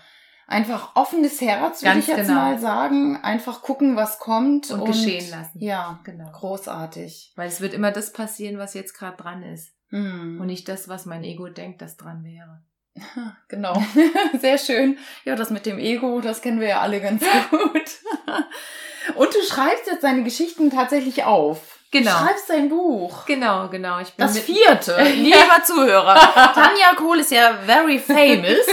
[0.51, 2.35] Einfach offenes Herz, würde ich jetzt genau.
[2.41, 3.19] mal sagen.
[3.23, 4.71] Einfach gucken, was kommt.
[4.71, 5.59] Und geschehen lassen.
[5.63, 6.31] Ja, Genau.
[6.33, 7.33] großartig.
[7.37, 9.75] Weil es wird immer das passieren, was jetzt gerade dran ist.
[9.91, 10.41] Hm.
[10.41, 12.63] Und nicht das, was mein Ego denkt, das dran wäre.
[13.49, 13.83] Genau,
[14.41, 14.99] sehr schön.
[15.25, 17.91] Ja, das mit dem Ego, das kennen wir ja alle ganz gut.
[19.15, 21.79] Und du schreibst jetzt deine Geschichten tatsächlich auf.
[21.91, 22.11] Genau.
[22.11, 23.25] Du schreibst dein Buch.
[23.25, 23.99] Genau, genau.
[24.01, 26.15] Ich bin Das vierte, lieber Zuhörer.
[26.55, 28.67] Tanja Kohl ist ja very famous.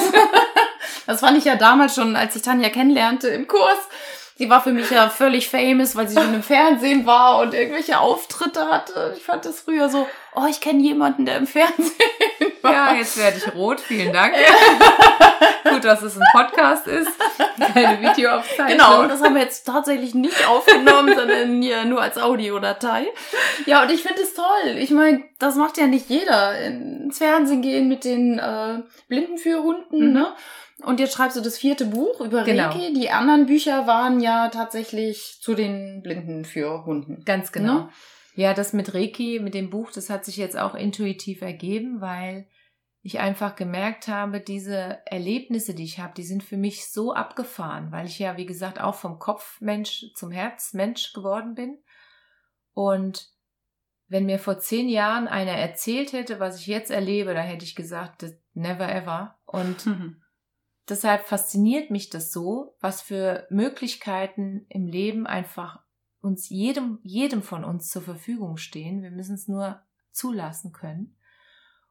[1.05, 3.77] Das fand ich ja damals schon, als ich Tanja kennenlernte im Kurs.
[4.37, 7.99] Sie war für mich ja völlig famous, weil sie schon im Fernsehen war und irgendwelche
[7.99, 9.13] Auftritte hatte.
[9.15, 10.05] Ich fand das früher so,
[10.35, 11.93] oh, ich kenne jemanden, der im Fernsehen
[12.61, 12.73] war.
[12.73, 13.79] Ja, jetzt werde ich rot.
[13.79, 14.33] Vielen Dank.
[15.69, 17.09] Gut, dass es ein Podcast ist,
[17.73, 18.67] keine Videoaufzeichnung.
[18.67, 23.07] Genau, das haben wir jetzt tatsächlich nicht aufgenommen, sondern hier nur als Audiodatei.
[23.65, 24.75] Ja, und ich finde es toll.
[24.77, 26.59] Ich meine, das macht ja nicht jeder.
[26.59, 30.13] Ins Fernsehen gehen mit den äh, Blindenführhunden, Mhm.
[30.13, 30.33] ne?
[30.83, 32.69] Und jetzt schreibst du das vierte Buch über Genau.
[32.69, 32.93] Reiki.
[32.93, 37.23] Die anderen Bücher waren ja tatsächlich zu den Blindenführhunden.
[37.23, 37.73] Ganz genau.
[37.73, 37.89] Ne?
[38.35, 42.47] Ja, das mit Reiki, mit dem Buch, das hat sich jetzt auch intuitiv ergeben, weil
[43.01, 47.91] ich einfach gemerkt habe, diese Erlebnisse, die ich habe, die sind für mich so abgefahren,
[47.91, 51.77] weil ich ja, wie gesagt, auch vom Kopfmensch zum Herzmensch geworden bin.
[52.73, 53.29] Und
[54.07, 57.75] wenn mir vor zehn Jahren einer erzählt hätte, was ich jetzt erlebe, da hätte ich
[57.75, 59.37] gesagt, never ever.
[59.45, 60.21] Und Mhm.
[60.89, 65.83] deshalb fasziniert mich das so, was für Möglichkeiten im Leben einfach
[66.21, 69.03] uns jedem, jedem von uns zur Verfügung stehen.
[69.03, 69.81] Wir müssen es nur
[70.11, 71.17] zulassen können.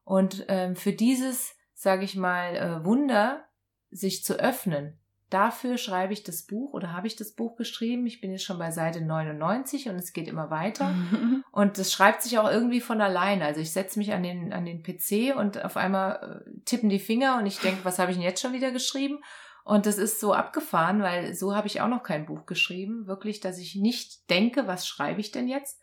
[0.02, 3.44] Und ähm, für dieses, sage ich mal, äh, Wunder,
[3.90, 4.98] sich zu öffnen,
[5.34, 8.06] dafür schreibe ich das Buch oder habe ich das Buch geschrieben.
[8.06, 10.94] Ich bin jetzt schon bei Seite 99 und es geht immer weiter.
[11.50, 13.44] Und das schreibt sich auch irgendwie von alleine.
[13.44, 16.98] Also ich setze mich an den, an den PC und auf einmal äh, tippen die
[16.98, 19.20] Finger und ich denke, was habe ich denn jetzt schon wieder geschrieben?
[19.64, 23.06] Und das ist so abgefahren, weil so habe ich auch noch kein Buch geschrieben.
[23.06, 25.80] Wirklich, dass ich nicht denke, was schreibe ich denn jetzt,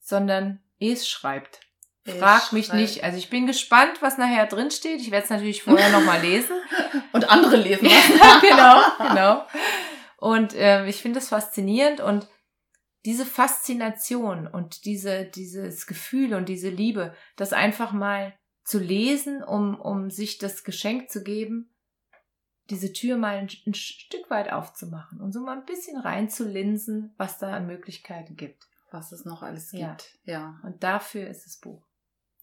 [0.00, 1.60] sondern es schreibt.
[2.04, 3.04] Frag mich nicht.
[3.04, 5.00] Also ich bin gespannt, was nachher drin steht.
[5.00, 6.56] Ich werde es natürlich vorher nochmal lesen.
[7.12, 7.86] Und andere lesen.
[7.86, 9.46] Ja, genau, genau.
[10.16, 12.28] Und ähm, ich finde es faszinierend und
[13.04, 18.32] diese Faszination und diese, dieses Gefühl und diese Liebe, das einfach mal
[18.64, 21.74] zu lesen, um, um sich das Geschenk zu geben,
[22.70, 27.38] diese Tür mal ein, ein Stück weit aufzumachen und so mal ein bisschen reinzulinsen, was
[27.38, 28.68] da an Möglichkeiten gibt.
[28.92, 29.90] Was es noch alles Ja.
[29.90, 30.18] gibt.
[30.24, 30.60] Ja.
[30.62, 31.82] Und dafür ist das Buch.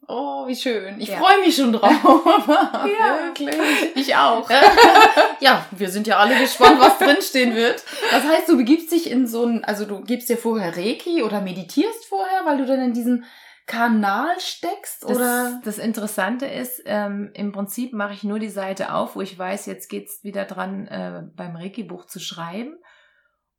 [0.08, 1.00] Oh, wie schön.
[1.00, 1.18] Ich Ja.
[1.20, 1.91] freue mich schon drauf.
[3.00, 3.26] Ja.
[3.26, 3.56] Wirklich.
[3.95, 4.50] Ich auch.
[5.39, 7.84] ja, wir sind ja alle gespannt, was drinstehen wird.
[8.10, 11.41] Das heißt, du begibst dich in so ein, also du gibst dir vorher Reiki oder
[11.41, 13.26] meditierst vorher, weil du dann in diesen
[13.68, 15.62] Kanal steckst Das, oder?
[15.64, 19.68] das Interessante ist, ähm, im Prinzip mache ich nur die Seite auf, wo ich weiß,
[19.68, 22.80] jetzt geht's wieder dran, äh, beim Reiki-Buch zu schreiben.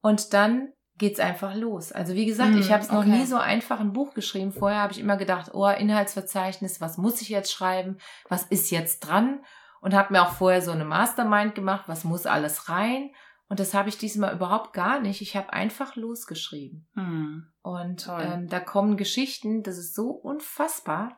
[0.02, 1.90] Und dann geht's einfach los.
[1.90, 3.08] Also wie gesagt, Hm, ich habe es noch okay.
[3.08, 4.52] nie so einfach ein Buch geschrieben.
[4.52, 7.96] Vorher habe ich immer gedacht, oh, Inhaltsverzeichnis, was muss ich jetzt schreiben?
[8.28, 9.40] Was ist jetzt dran?
[9.80, 13.10] Und habe mir auch vorher so eine Mastermind gemacht, was muss alles rein?
[13.48, 15.22] Und das habe ich diesmal überhaupt gar nicht.
[15.22, 16.86] Ich habe einfach losgeschrieben.
[16.94, 17.46] Hm.
[17.62, 21.16] Und ähm, da kommen Geschichten, das ist so unfassbar,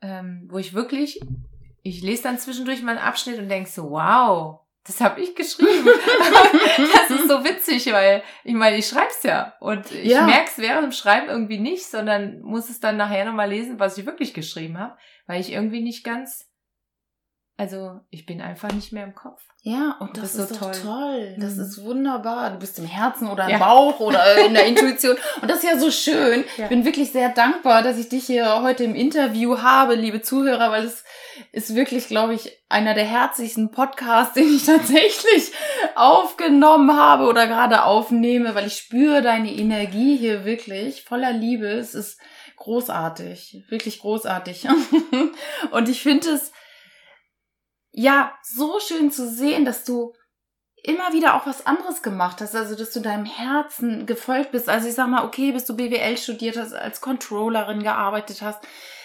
[0.00, 1.20] ähm, wo ich wirklich,
[1.82, 5.86] ich lese dann zwischendurch mal einen Abschnitt und denk so, wow, das habe ich geschrieben.
[6.92, 10.26] das ist so witzig, weil ich meine, ich schreib's ja und ich Ja.
[10.26, 14.06] merk's während dem Schreiben irgendwie nicht, sondern muss es dann nachher nochmal lesen, was ich
[14.06, 16.50] wirklich geschrieben habe, weil ich irgendwie nicht ganz
[17.56, 19.40] also ich bin einfach nicht mehr im Kopf.
[19.62, 20.72] Ja, und das, Das ist, so toll.
[20.82, 21.36] toll.
[21.38, 21.62] Das Mhm.
[21.62, 22.50] ist wunderbar.
[22.50, 23.58] Du bist im Herzen oder im Ja.
[23.58, 25.16] Bauch oder in der Intuition.
[25.40, 26.44] Und das ist ja so schön.
[26.58, 26.64] Ja.
[26.64, 30.70] Ich bin wirklich sehr dankbar, dass ich dich hier heute im Interview habe, liebe Zuhörer,
[30.70, 31.02] weil es
[31.52, 35.52] ist wirklich, glaube ich, einer der herzlichsten Podcasts, den ich tatsächlich
[35.94, 41.66] aufgenommen habe oder gerade aufnehme, weil ich spüre deine Energie hier wirklich voller Liebe.
[41.68, 42.20] Es ist
[42.56, 44.66] großartig, wirklich großartig.
[45.70, 46.52] Und ich finde es
[47.94, 50.12] ja so schön zu sehen, dass du
[50.82, 54.68] immer wieder auch was anderes gemacht hast, also dass du deinem Herzen gefolgt bist.
[54.68, 58.62] Also ich sag mal, okay, bis du BWL studiert hast, als Controllerin gearbeitet hast,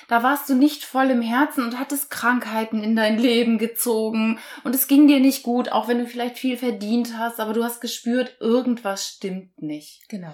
[0.10, 4.74] da warst du nicht voll im Herzen und hattest Krankheiten in dein Leben gezogen und
[4.74, 7.80] es ging dir nicht gut, auch wenn du vielleicht viel verdient hast, aber du hast
[7.80, 10.10] gespürt, irgendwas stimmt nicht.
[10.10, 10.34] Genau.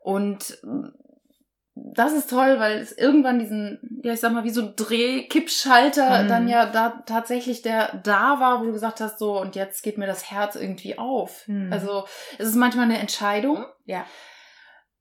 [0.00, 0.58] Und
[1.74, 6.24] das ist toll, weil es irgendwann diesen, ja, ich sag mal, wie so ein Dreh-Kippschalter
[6.24, 6.28] Mhm.
[6.28, 9.96] dann ja da tatsächlich der da war, wo du gesagt hast, so, und jetzt geht
[9.98, 11.48] mir das Herz irgendwie auf.
[11.48, 11.72] Mhm.
[11.72, 12.04] Also
[12.38, 14.04] es ist manchmal eine Entscheidung Ja.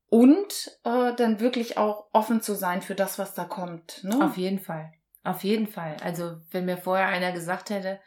[0.09, 4.03] und äh, dann wirklich auch offen zu sein für das, was da kommt.
[4.03, 4.23] Ne?
[4.23, 4.91] Auf jeden Fall.
[5.23, 5.97] Auf jeden Fall.
[6.03, 7.99] Also, wenn mir vorher einer gesagt hätte,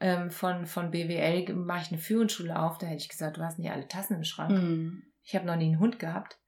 [0.00, 3.58] ähm, von, von BWL mache ich eine Führungsschule auf, da hätte ich gesagt, du hast
[3.58, 4.50] nicht alle Tassen im Schrank.
[4.52, 5.02] Hm.
[5.24, 6.38] Ich habe noch nie einen Hund gehabt.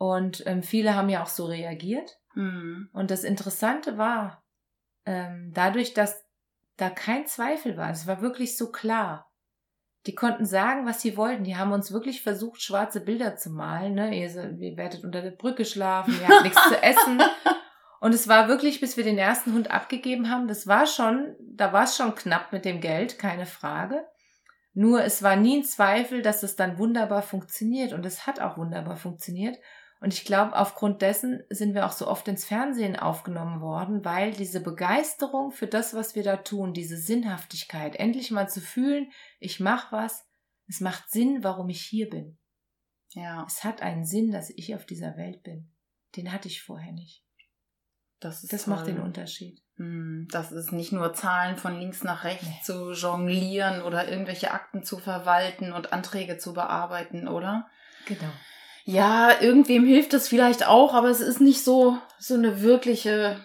[0.00, 2.18] Und ähm, viele haben ja auch so reagiert.
[2.32, 2.88] Hm.
[2.94, 4.42] Und das Interessante war,
[5.04, 6.24] ähm, dadurch, dass
[6.78, 9.30] da kein Zweifel war, es war wirklich so klar.
[10.06, 11.44] Die konnten sagen, was sie wollten.
[11.44, 13.92] Die haben uns wirklich versucht, schwarze Bilder zu malen.
[13.92, 14.18] Ne?
[14.18, 17.20] Ihr, ihr werdet unter der Brücke schlafen, ihr habt nichts zu essen.
[18.00, 21.74] Und es war wirklich, bis wir den ersten Hund abgegeben haben, das war schon, da
[21.74, 24.02] war es schon knapp mit dem Geld, keine Frage.
[24.72, 27.92] Nur es war nie ein Zweifel, dass es dann wunderbar funktioniert.
[27.92, 29.58] Und es hat auch wunderbar funktioniert.
[30.00, 34.32] Und ich glaube, aufgrund dessen sind wir auch so oft ins Fernsehen aufgenommen worden, weil
[34.32, 39.60] diese Begeisterung für das, was wir da tun, diese Sinnhaftigkeit, endlich mal zu fühlen, ich
[39.60, 40.26] mache was,
[40.66, 42.38] es macht Sinn, warum ich hier bin.
[43.10, 45.70] Ja, Es hat einen Sinn, dass ich auf dieser Welt bin.
[46.16, 47.24] Den hatte ich vorher nicht.
[48.20, 49.60] das ist Das macht den Unterschied.
[49.76, 52.60] Hm, Das ist nicht nur Zahlen von links nach rechts Nee.
[52.62, 57.68] zu jonglieren oder irgendwelche Akten zu verwalten und Anträge zu bearbeiten, oder?
[58.06, 58.30] Genau.
[58.84, 63.36] Ja, irgendwem hilft das vielleicht auch, aber es ist nicht so, so eine wirkliche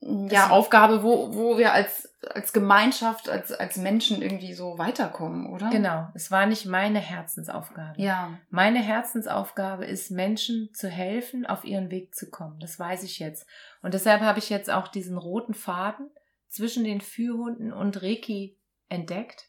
[0.00, 5.46] ja, Es- Aufgabe, wo, wo wir als, als Gemeinschaft, als, als Menschen irgendwie so weiterkommen,
[5.52, 5.70] oder?
[5.70, 6.08] Genau.
[6.14, 8.00] Es war nicht meine Herzensaufgabe.
[8.00, 8.30] Ja.
[8.50, 12.58] Meine Herzensaufgabe ist, Menschen zu helfen, auf ihren Weg zu kommen.
[12.60, 13.46] Das weiß ich jetzt.
[13.82, 16.08] Und deshalb habe ich jetzt auch diesen roten Faden
[16.48, 18.56] zwischen den Führhunden und Reiki
[18.88, 19.47] entdeckt.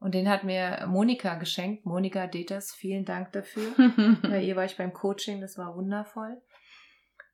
[0.00, 1.84] Und den hat mir Monika geschenkt.
[1.84, 3.74] Monika Deters, vielen Dank dafür.
[4.22, 6.40] Bei ihr war ich beim Coaching, das war wundervoll.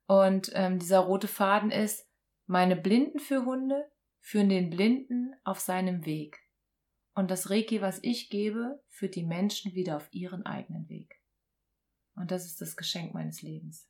[0.06, 2.08] Und ähm, dieser rote Faden ist,
[2.46, 3.88] meine Blinden für Hunde
[4.20, 6.38] führen den Blinden auf seinem Weg.
[7.14, 11.20] Und das Reiki, was ich gebe, führt die Menschen wieder auf ihren eigenen Weg.
[12.16, 13.88] Und das ist das Geschenk meines Lebens.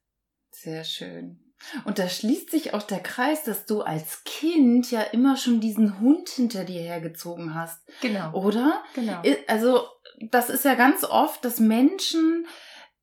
[0.51, 1.46] Sehr schön.
[1.85, 6.01] Und da schließt sich auch der Kreis, dass du als Kind ja immer schon diesen
[6.01, 8.33] Hund hinter dir hergezogen hast, Genau.
[8.33, 8.83] oder?
[8.95, 9.23] Genau.
[9.49, 9.87] Also,
[10.31, 12.47] das ist ja ganz oft, dass Menschen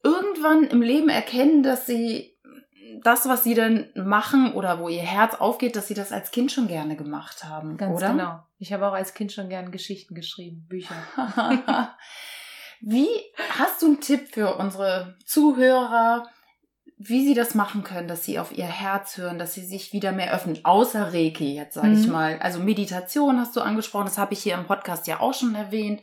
[0.04, 2.38] irgendwann im Leben erkennen, dass sie
[3.04, 6.51] das, was sie dann machen oder wo ihr Herz aufgeht, dass sie das als Kind
[6.51, 8.12] schon gerne gemacht haben, Ganz oder?
[8.12, 8.39] genau.
[8.60, 10.95] Ich habe auch als Kind schon gern Geschichten geschrieben, Bücher.
[12.82, 13.08] Wie
[13.58, 16.28] hast du einen Tipp für unsere Zuhörer,
[17.06, 20.12] wie sie das machen können, dass sie auf ihr Herz hören, dass sie sich wieder
[20.12, 22.12] mehr öffnen, außer Reiki jetzt sage ich Mhm.
[22.14, 22.39] mal.
[22.39, 26.01] Also Meditation hast du angesprochen, das habe ich hier im Podcast ja auch schon erwähnt.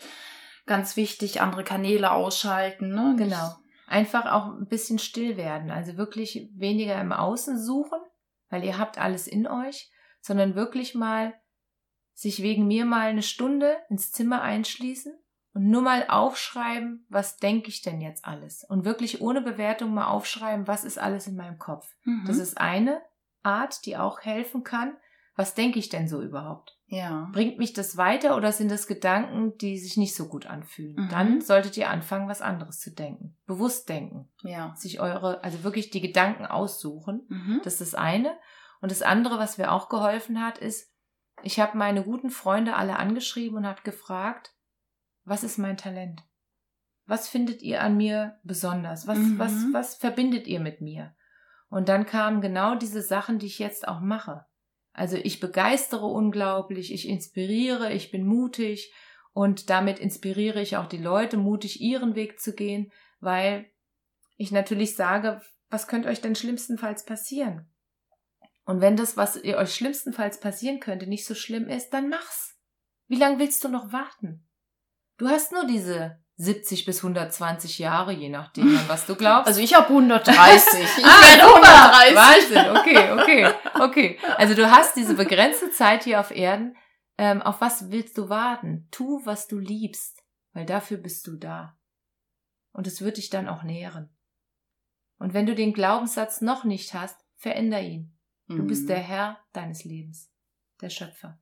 [0.66, 3.14] Ganz wichtig, andere Kanäle ausschalten, ne?
[3.16, 3.54] Genau.
[3.86, 5.70] Einfach auch ein bisschen still werden.
[5.70, 7.98] Also wirklich weniger im Außen suchen,
[8.50, 9.90] weil ihr habt alles in euch,
[10.20, 11.34] sondern wirklich mal
[12.12, 15.12] sich wegen mir mal eine Stunde ins Zimmer einschließen
[15.52, 18.64] und nur mal aufschreiben, was denke ich denn jetzt alles?
[18.64, 21.92] Und wirklich ohne Bewertung mal aufschreiben, was ist alles in meinem Kopf.
[22.04, 22.24] Mhm.
[22.26, 23.00] Das ist eine
[23.42, 24.96] Art, die auch helfen kann.
[25.36, 26.80] Was denke ich denn so überhaupt?
[26.90, 27.28] ja.
[27.32, 30.96] Bringt mich das weiter oder sind das Gedanken, die sich nicht so gut anfühlen?
[30.96, 31.08] Mhm.
[31.08, 33.36] Dann solltet ihr anfangen, was anderes zu denken.
[33.46, 34.28] Bewusst denken.
[34.42, 34.74] Ja.
[34.76, 37.22] Sich eure, also wirklich die Gedanken aussuchen.
[37.28, 37.60] Mhm.
[37.62, 38.36] Das ist das eine.
[38.80, 40.92] Und das andere, was mir auch geholfen hat, ist,
[41.42, 44.52] ich habe meine guten Freunde alle angeschrieben und habe gefragt,
[45.30, 46.24] was ist mein Talent?
[47.06, 49.06] Was findet ihr an mir besonders?
[49.06, 49.38] Was, Mhm.
[49.38, 51.14] was, was verbindet ihr mit mir?
[51.68, 54.44] Und dann kamen genau diese Sachen, die ich jetzt auch mache.
[54.92, 58.92] Also ich begeistere unglaublich, ich inspiriere, ich bin mutig
[59.32, 63.70] und damit inspiriere ich auch die Leute, mutig ihren Weg zu gehen, weil
[64.36, 67.70] ich natürlich sage, was könnte euch denn schlimmstenfalls passieren?
[68.64, 72.58] Und wenn das, was ihr euch schlimmstenfalls passieren könnte, nicht so schlimm ist, dann mach's.
[73.06, 74.44] Wie lange willst du noch warten?
[75.20, 79.48] Du hast nur diese 70 bis 120 Jahre, je nachdem, an was du glaubst.
[79.48, 80.32] Also ich habe 130.
[80.96, 81.92] Ich ah, werde super.
[81.92, 82.16] 130.
[82.16, 84.18] Wahnsinn, okay, okay, okay.
[84.38, 86.74] Also du hast diese begrenzte Zeit hier auf Erden.
[87.18, 88.88] Ähm, auf was willst du warten?
[88.90, 90.22] Tu, was du liebst,
[90.54, 91.76] weil dafür bist du da.
[92.72, 94.08] Und es wird dich dann auch nähren.
[95.18, 98.16] Und wenn du den Glaubenssatz noch nicht hast, veränder ihn.
[98.48, 98.86] Du bist Mhm.
[98.86, 100.32] der Herr deines Lebens,
[100.80, 101.38] der Schöpfer.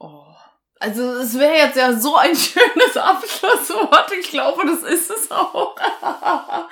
[0.00, 0.34] Oh.
[0.80, 4.12] Also es wäre jetzt ja so ein schönes Abschlusswort.
[4.18, 5.76] Ich glaube, das ist es auch.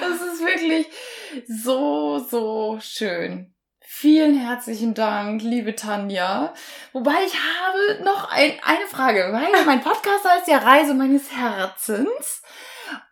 [0.00, 0.86] Das ist wirklich
[1.46, 3.54] so, so schön.
[3.92, 6.54] Vielen herzlichen Dank, liebe Tanja.
[6.92, 12.42] Wobei ich habe noch ein, eine Frage, weil mein Podcast heißt ja Reise meines Herzens.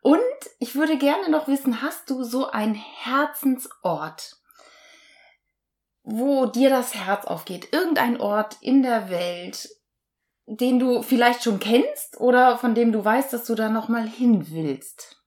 [0.01, 0.21] Und
[0.61, 4.37] ich würde gerne noch wissen, hast du so einen Herzensort,
[6.05, 7.73] wo dir das Herz aufgeht?
[7.73, 9.69] Irgendein Ort in der Welt,
[10.51, 14.09] den du vielleicht schon kennst oder von dem du weißt, dass du da noch mal
[14.09, 15.23] hin willst?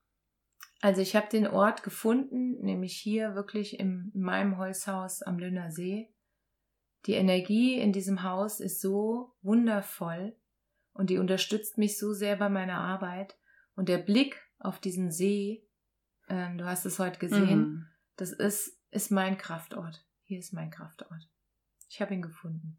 [0.81, 6.11] Also ich habe den Ort gefunden, nämlich hier wirklich in meinem Holzhaus am Lünner See.
[7.05, 10.35] Die Energie in diesem Haus ist so wundervoll
[10.93, 13.37] und die unterstützt mich so sehr bei meiner Arbeit.
[13.75, 15.67] Und der Blick auf diesen See,
[16.27, 17.87] ähm, du hast es heute gesehen, Mhm.
[18.17, 20.03] das ist, ist mein Kraftort.
[20.23, 21.29] Hier ist mein Kraftort.
[21.89, 22.77] Ich habe ihn gefunden.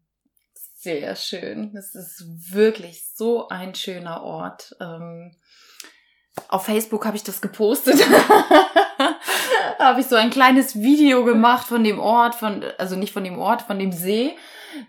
[0.83, 1.71] Sehr schön.
[1.73, 4.75] Das ist wirklich so ein schöner Ort.
[4.81, 5.33] Ähm,
[6.49, 8.05] auf Facebook habe ich das gepostet.
[9.79, 13.39] habe ich so ein kleines Video gemacht von dem Ort, von, also nicht von dem
[13.39, 14.35] Ort, von dem See,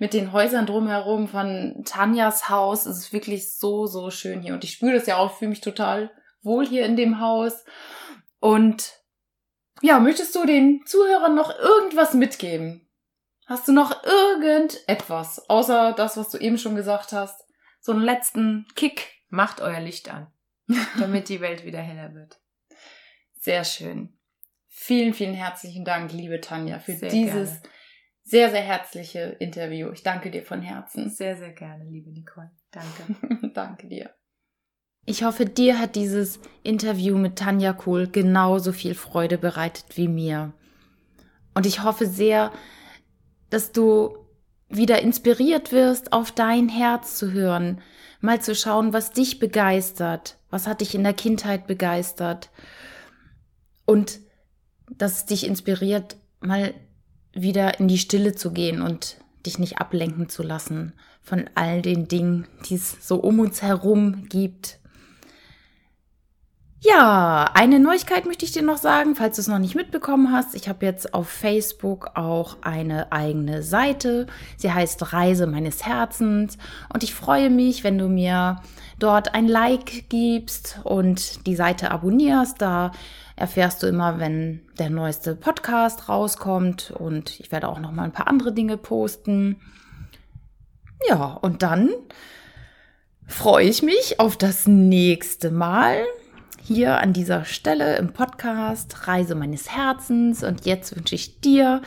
[0.01, 2.87] mit den Häusern drumherum, von Tanjas Haus.
[2.87, 4.55] Es ist wirklich so, so schön hier.
[4.55, 6.11] Und ich spüre das ja auch, fühle mich total
[6.43, 7.65] wohl hier in dem Haus.
[8.41, 8.95] Und
[9.81, 12.84] ja, möchtest du den Zuhörern noch irgendwas mitgeben?
[13.47, 17.45] Hast du noch irgendetwas, außer das, was du eben schon gesagt hast?
[17.81, 19.13] So einen letzten Kick?
[19.29, 20.29] Macht euer Licht an,
[20.99, 22.41] damit die Welt wieder heller wird.
[23.41, 24.17] Sehr schön.
[24.69, 27.69] Vielen, vielen herzlichen Dank, liebe Tanja, für Sehr dieses gerne.
[28.23, 29.91] sehr, sehr herzliche Interview.
[29.93, 31.11] Ich danke dir von Herzen.
[31.11, 32.51] Sehr, sehr gerne, liebe Nicole.
[32.71, 33.51] Danke.
[33.55, 34.11] danke dir.
[35.07, 40.55] Ich hoffe, dir hat dieses Interview mit Tanja Kohl genauso viel Freude bereitet wie mir.
[41.53, 42.51] Und ich hoffe sehr,
[43.55, 44.17] dass du
[44.69, 47.81] wieder inspiriert wirst, auf dein Herz zu hören,
[48.21, 52.51] mal zu schauen, was dich begeistert, was hat dich in der Kindheit begeistert
[53.87, 54.19] und
[54.91, 56.75] dass es dich inspiriert, mal
[57.33, 60.93] wieder in die Stille zu gehen und dich nicht ablenken zu lassen
[61.23, 64.81] von all den Dingen, die es so um uns herum gibt.
[66.87, 70.55] Ja, eine Neuigkeit möchte ich dir noch sagen, falls du es noch nicht mitbekommen hast.
[70.55, 74.27] Ich habe jetzt auf Facebook auch eine eigene Seite.
[74.59, 76.59] Sie heißt Reise meines Herzens
[76.93, 78.61] und ich freue mich, wenn du mir
[78.99, 82.61] dort ein Like gibst und die Seite abonnierst.
[82.61, 82.93] Da
[83.35, 88.13] erfährst du immer, wenn der neueste Podcast rauskommt und ich werde auch noch mal ein
[88.13, 89.59] paar andere Dinge posten.
[91.09, 91.89] Ja, und dann
[93.27, 96.05] freue ich mich auf das nächste Mal
[96.65, 100.43] hier an dieser Stelle im Podcast Reise meines Herzens.
[100.43, 101.83] Und jetzt wünsche ich dir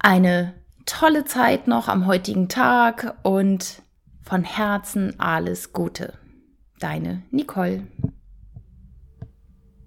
[0.00, 0.54] eine
[0.84, 3.82] tolle Zeit noch am heutigen Tag und
[4.22, 6.14] von Herzen alles Gute.
[6.80, 7.84] Deine Nicole.